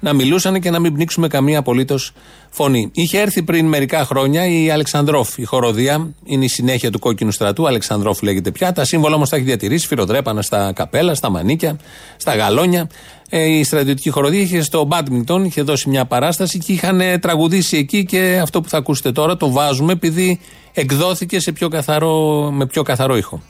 [0.00, 2.12] να μιλούσαν και να μην πνίξουμε καμία απολύτως
[2.50, 2.90] φωνή.
[2.94, 7.66] Είχε έρθει πριν μερικά χρόνια η Αλεξανδρόφ, η χοροδία, είναι η συνέχεια του κόκκινου στρατού.
[7.66, 8.72] Αλεξανδρόφ λέγεται πια.
[8.72, 11.78] Τα σύμβολα όμως τα έχει διατηρήσει, φυροδρέπανα στα καπέλα, στα μανίκια,
[12.16, 12.88] στα γαλόνια.
[13.28, 17.76] Ε, η στρατιωτική χοροδία είχε στο Μπάντμιντον, είχε δώσει μια παράσταση και είχαν ε, τραγουδήσει
[17.76, 20.40] εκεί και αυτό που θα ακούσετε τώρα το βάζουμε επειδή
[20.72, 23.42] εκδόθηκε σε πιο καθαρό, με πιο καθαρό ήχο.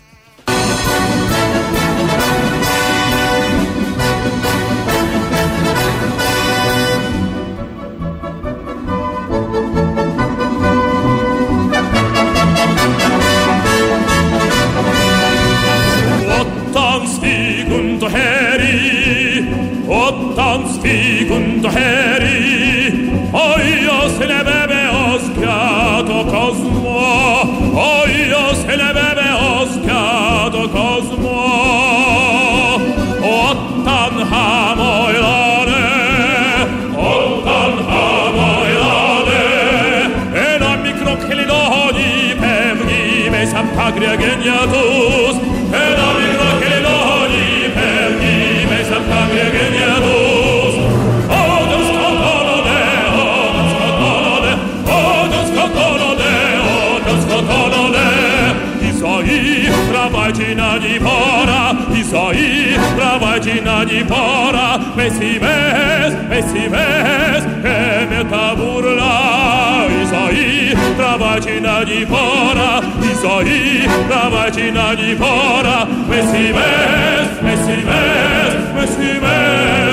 [59.34, 68.54] Isai, prabađina ni pora, Isai, prabađina ni pora, Messi mes, Messi mes, e me ta
[68.56, 69.86] burla.
[70.02, 72.82] Isai, de ni pora,
[73.12, 79.83] Isai, prabađina ni pora, Messi mes, Messi mes, Messi mes,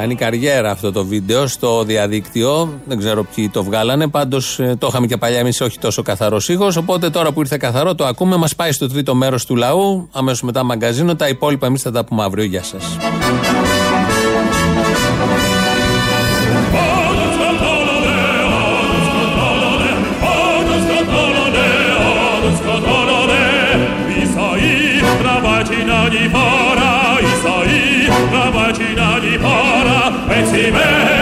[0.00, 2.80] Κάνει καριέρα αυτό το βίντεο στο διαδίκτυο.
[2.84, 4.08] Δεν ξέρω ποιοι το βγάλανε.
[4.08, 6.68] Πάντως το είχαμε και παλιά εμείς, όχι τόσο καθαρό ήχο.
[6.78, 8.36] Οπότε τώρα που ήρθε καθαρό, το ακούμε.
[8.36, 10.08] Μας πάει στο τρίτο μέρος του λαού.
[10.12, 11.16] Αμέσως μετά μαγκαζίνο.
[11.16, 12.44] Τα υπόλοιπα εμείς θα τα πούμε αύριο.
[12.44, 12.96] Γεια σας.
[30.30, 31.19] 北齐北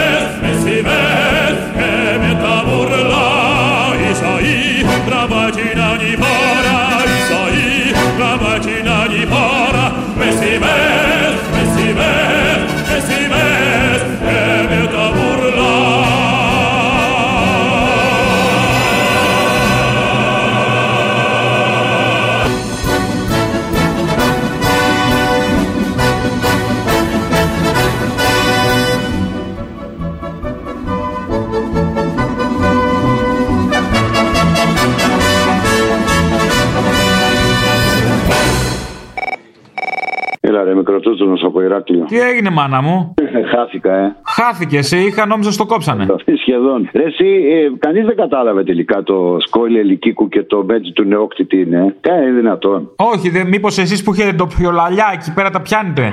[40.59, 42.05] Έλα ρε μικροτούτσονος από Ηράκλειο.
[42.05, 43.13] Τι έγινε, μάνα μου;
[43.51, 44.15] Χάθηκα, ε.
[44.25, 46.05] Χάθηκε, σε είχα, νόμιζα στο κόψανε.
[46.41, 46.89] Σχεδόν.
[46.93, 51.45] Ρε, εσύ, ε, κανείς δεν κατάλαβε τελικά το σκόιλ Ελικίκου και το μπέτζι του Νεόκτη
[51.45, 51.95] τι είναι.
[52.01, 52.91] Τι είναι δυνατόν.
[52.95, 56.11] Όχι, δε, μήπως εσείς που έχετε το πιολαλιά εκεί πέρα τα πιάνετε;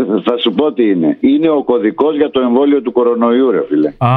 [0.26, 1.16] Θα σου πω τι είναι.
[1.20, 3.88] Είναι ο κωδικός για το εμβόλιο του κορονοϊού, ρε φίλε.
[3.98, 4.08] Α.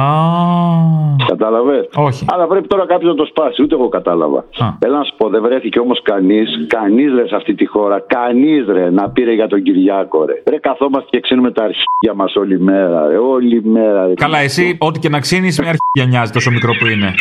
[1.26, 2.24] Κατάλαβες; Όχι.
[2.28, 3.62] Αλλά πρέπει τώρα κάποιος να το σπάσει.
[3.62, 4.44] Ούτε εγώ κατάλαβα.
[4.78, 8.66] Έλα να σου πω, δεν βρέθηκε όμως κανείς, κανείς ρε σε αυτή τη χώρα, κανείς
[8.66, 10.42] ρε να πήρε για τον Κυριάκο, ρε.
[10.50, 13.16] Ρε καθόμαστε και ξύνουμε τα αρχίδια μας όλη μέρα, ρε.
[13.16, 14.14] Όλη μέρα, ρε.
[14.14, 17.14] Καλά, εσύ, ό,τι και να ξύνεις, με αρχίδια νοιάζει τόσο μικρό που είναι.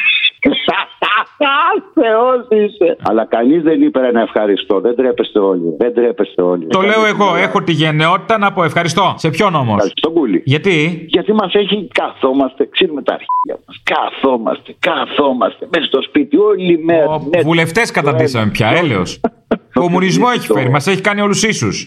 [1.93, 2.97] Θεός είσαι.
[3.01, 4.79] Αλλά κανείς δεν είπε ρε, να ευχαριστώ.
[4.79, 5.75] Δεν τρέπεστε όλοι.
[5.77, 6.67] Δεν τρέπεστε όλοι.
[6.67, 9.13] Το λέω εγώ, έχω τη γενναιότητα να πω ευχαριστώ.
[9.17, 10.41] Σε ποιον όμως; Στον κούλι.
[10.45, 13.81] Γιατί; Γιατί μας έχει καθόμαστε, ξύνουμε τα αρχίδια μας.
[13.83, 17.21] Καθόμαστε, καθόμαστε μέσα στο σπίτι όλη μέρα.
[17.35, 19.19] Ναι, Βουλευτές καταντήσαμε πια, έλεος.
[19.73, 21.85] Κομμουνισμό έχει φέρει, μας έχει κάνει όλους ίσους.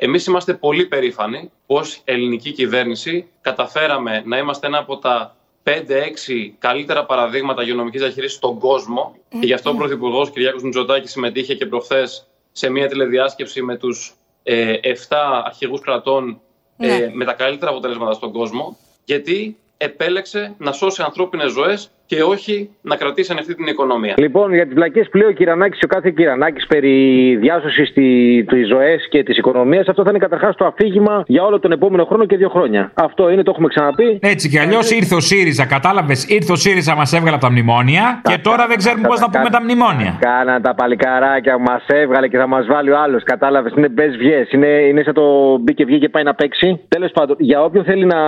[0.00, 5.36] Εμείς είμαστε πολύ περήφανοι ω ελληνική κυβέρνηση καταφέραμε να είμαστε ένα από τα
[5.68, 9.16] 5-6 καλύτερα παραδείγματα υγειονομικής διαχείρισης στον κόσμο.
[9.28, 14.14] Και γι' αυτό ο Πρωθυπουργός Κυριάκος Μητσοτάκης συμμετείχε και προχθές σε μια τηλεδιάσκεψη με τους
[14.42, 14.92] ε, 7
[15.44, 16.40] αρχηγούς κρατών
[16.76, 17.10] ε, Ναι.
[17.14, 18.76] με τα καλύτερα αποτελέσματα στον κόσμο.
[19.04, 24.14] Γιατί επέλεξε να σώσει ανθρώπινες ζωές και όχι να κρατήσει ανοιχτή την οικονομία.
[24.16, 26.96] Λοιπόν, για τις βλακίες που λέει ο Κυρανάκης, ο κάθε Κυρανάκης περί
[27.36, 27.92] διάσωσης
[28.46, 32.04] τη ζωές και της οικονομίας, αυτό θα είναι καταρχάς το αφήγημα για όλο τον επόμενο
[32.04, 32.92] χρόνο και δύο χρόνια.
[32.94, 34.18] Αυτό είναι, το έχουμε ξαναπεί.
[34.22, 38.20] Έτσι κι αλλιώς ήρθε ο ΣΥΡΙΖΑ, κατάλαβες, ήρθε ο ΣΥΡΙΖΑ, μας έβγαλε από τα μνημόνια
[38.22, 40.16] και τώρα δεν ξέρουμε πώς να πούμε τα μνημόνια.
[40.20, 43.22] Κάναν τα παλικαράκια που μας έβγαλε και θα μας βάλει ο άλλος.
[43.22, 44.46] Κατάλαβες, είναι μπε βγέ.
[44.50, 46.80] Είναι, είναι σαν το μπήκε βγήκε και πάει να παίξει.
[46.88, 48.20] Τέλος πάντων, για όποιον θέλει να,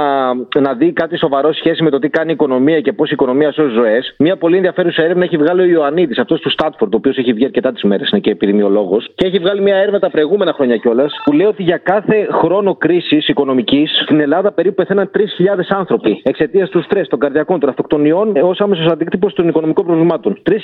[0.61, 3.53] να δει κάτι σοβαρό σχέση με το τι κάνει η οικονομία και πώς η οικονομία
[3.53, 7.17] σώζει ζωές, μια πολύ ενδιαφέρουσα έρευνα έχει βγάλει ο Ιωαννίδης, αυτός του Στάτφορντ, ο οποίος
[7.17, 9.11] έχει βγει αρκετά τις μέρες, είναι και επιδημιολόγος.
[9.15, 12.75] Και έχει βγάλει μια έρευνα τα προηγούμενα χρόνια κιόλας, που λέει ότι για κάθε χρόνο
[12.75, 18.37] κρίσης οικονομικής στην Ελλάδα περίπου πεθαίναν 3.000 άνθρωποι εξαιτίας του στρες, των καρδιακών, των αυτοκτονιών
[18.37, 20.43] ω άμεσος αντίκτυπος των οικονομικών προβλημάτων.
[20.43, 20.55] 3.000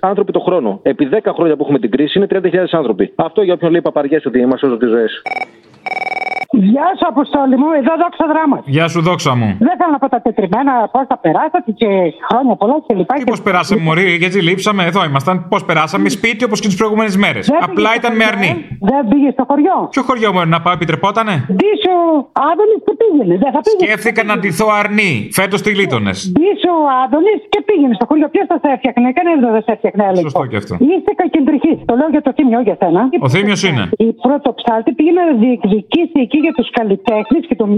[0.00, 0.80] άνθρωποι το χρόνο.
[0.82, 3.12] Επί 10 χρόνια που έχουμε την κρίση είναι 30.000 άνθρωποι.
[3.14, 5.22] Αυτό για όποιον λέει παπαριές ότι μας σώζουν τι ζωές.
[6.72, 8.60] Γεια σου, Αποστόλη μου, εδώ δόξα δράμας.
[8.76, 9.48] Γεια σου, δόξα μου.
[9.66, 11.86] Δεν θέλω να πω τα τετριμένα, πώς τα περάσατε και
[12.28, 13.14] χρόνια πολλά και λοιπά.
[13.14, 15.36] Τι πώς περάσαμε, Μωρή, γιατί λείψαμε, εδώ ήμασταν.
[15.52, 17.44] Πώς περάσαμε, σπίτι όπως και τις προηγούμενες μέρες.
[17.46, 18.50] Δεν Απλά πήγες ήταν στο με χωριό, αρνή.
[18.50, 19.76] ε; Δεν πήγες στο χωριό.
[19.94, 21.94] Ποιο χωριό μου να πάω, επιτρεπότανε; Ντίσο
[22.50, 23.38] Άδωνης και πήγαινες.
[23.44, 23.84] Δεν θα πήγαινες.
[23.86, 25.12] Σκέφτηκα να ντυθώ αρνή.
[25.38, 26.12] Φέτος τι γλίτωνε.
[26.34, 28.26] Ντίσο Άδωνης και πήγαινες στο χωριό.
[28.34, 30.02] Ποιος θα σε έφτιαχνε, κανένας δεν θα σε έφτιαχνε.
[30.10, 30.26] έλεγε.
[30.28, 30.74] Σωστό και αυτό.
[30.90, 31.72] Είστε κακεντρική.
[31.90, 33.00] Το λέω για το θύμιο για σένα.
[33.26, 33.82] Ο Θήμιο είναι.
[34.08, 37.68] Η πρωτοψάλτη πήγαινε να διεκδικήσει εκεί για τους καλλιτέχνες και τον.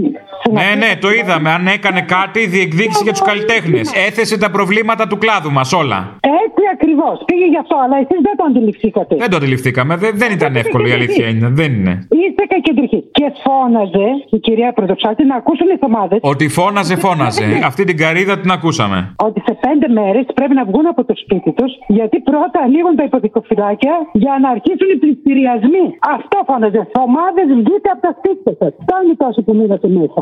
[0.59, 1.49] Ναι, ναι, το είδαμε.
[1.57, 3.85] Αν έκανε κάτι, διεκδίκησε για τους καλλιτέχνες.
[4.07, 5.99] Έθεσε τα προβλήματα του κλάδου μας όλα.
[6.45, 7.15] Έτσι ακριβώς.
[7.25, 9.15] Πήγε γι' αυτό, αλλά εσείς δεν το αντιληφθήκατε.
[9.23, 9.93] Δεν το αντιληφθήκαμε.
[10.03, 11.47] Δεν, δεν ήταν εύκολο η αλήθεια είναι.
[11.59, 12.07] Δεν είναι.
[12.41, 12.99] Είστε κακεντρική.
[13.11, 17.43] Και φώναζε η κυρία Πρωτοψάλτη να ακούσουν οι ομάδες Ότι φώναζε, φώναζε.
[17.63, 18.97] Αυτή την καρίδα την ακούσαμε.
[19.27, 23.03] ότι σε πέντε μέρες πρέπει να βγουν από το σπίτι τους, γιατί πρώτα ανοίγουν τα
[23.03, 25.85] υποδικοφυλάκια για να αρχίσουν οι πληστηριασμοί.
[26.15, 26.81] Αυτό φώναζε.
[27.05, 28.71] Ομάδες βγείτε από τα σπίτια σας.
[28.83, 30.21] Φτάνει τόσο που μείνατε μέσα.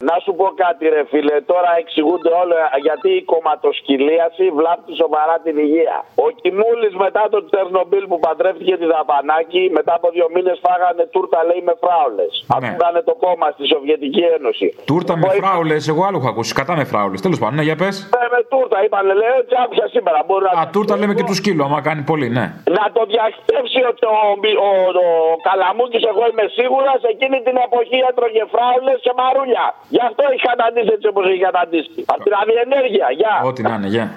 [0.00, 1.36] Να σου πω κάτι, ρε φίλε.
[1.52, 5.96] Τώρα εξηγούνται όλα γιατί η κομματοσκυλίαση βλάπτει σοβαρά την υγεία.
[6.26, 11.38] Ο Κιμούλη μετά το Τσερνομπίλ που παντρεύτηκε τη Δαπανάκη, μετά από δύο μήνες φάγανε τούρτα,
[11.48, 12.32] λέει, με φράουλες.
[12.54, 14.66] Αυτό ήταν το κόμμα στη Σοβιετική Ένωση.
[14.90, 16.52] Τούρτα με φράουλες, εγώ άλλο έχω ακούσει.
[16.60, 17.20] Κατά με φράουλες.
[17.24, 17.94] Τέλος πάντων, ναι, για πες.
[18.22, 20.18] Ε, με τούρτα, είπαν, λέει, τσάπια σήμερα.
[20.26, 20.52] Μπορεί να...
[20.60, 22.46] Α, τούρτα λέμε και τους σκύλου, άμα κάνει πολύ, ναι.
[22.78, 24.70] Να το διαχτεύσει ο, ο, ο,
[25.04, 25.06] ο,
[25.48, 29.64] Καλαμούκης, εγώ είμαι σίγουρα, σε εκείνη την εποχή έτρωγε φράουλες και μαρούλια.
[29.88, 32.04] Γι' αυτό έχει καταντήσει έτσι όπως έχει καταντήσει.
[32.06, 33.42] Από την αδιενέργεια, γεια.
[33.44, 34.14] Ό,τι να είναι, γεια.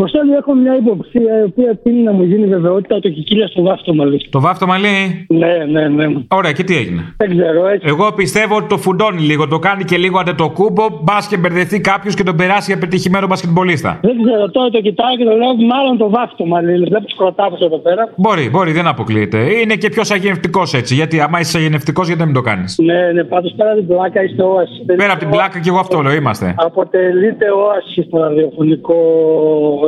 [0.00, 3.62] Αποστόλη, έχω μια υποψία η οποία τίνει να μου γίνει βεβαιότητα ότι η κυρία στο
[3.62, 4.26] βάφτο μαλλί.
[4.30, 5.26] Το βάφτο μαλλί.
[5.28, 6.06] Ναι, ναι, ναι.
[6.28, 7.86] Ωραία, και τι έγινε; Δεν ξέρω, έτσι.
[7.88, 12.14] Εγώ πιστεύω ότι το φουντώνει λίγο, το κάνει και λίγο αντετοκούμπο, μπας και μπερδευτεί κάποιος
[12.14, 13.98] και τον περάσει για πετυχημένο μπασκετμπολίστα.
[14.02, 16.84] Δεν ξέρω, τώρα το κοιτάω και το λέω μάλλον το βάφτο μαλλί.
[16.84, 18.08] Βλέπω σκροτάπο εδώ πέρα.
[18.16, 19.38] Μπορεί, μπορεί, δεν αποκλείεται.
[19.60, 20.94] Είναι και πιο αγενευτικό έτσι.
[20.94, 23.88] Γιατί άμα είσαι αγενευτικό, γιατί να μην το κάνεις; Ναι, ναι, πάντως πέρα από την
[23.88, 24.84] πλάκα είστε όαση.
[24.96, 26.54] Πέρα από την πλάκα και εγώ αυτό λέω, είμαστε.
[26.56, 28.98] Αποτελείτε όαση στο ραδιοφωνικό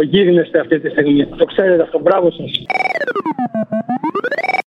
[0.02, 1.26] γίγνεσθε αυτή τη στιγμή.
[1.26, 2.50] Το ξέρετε αυτό, μπράβο σας.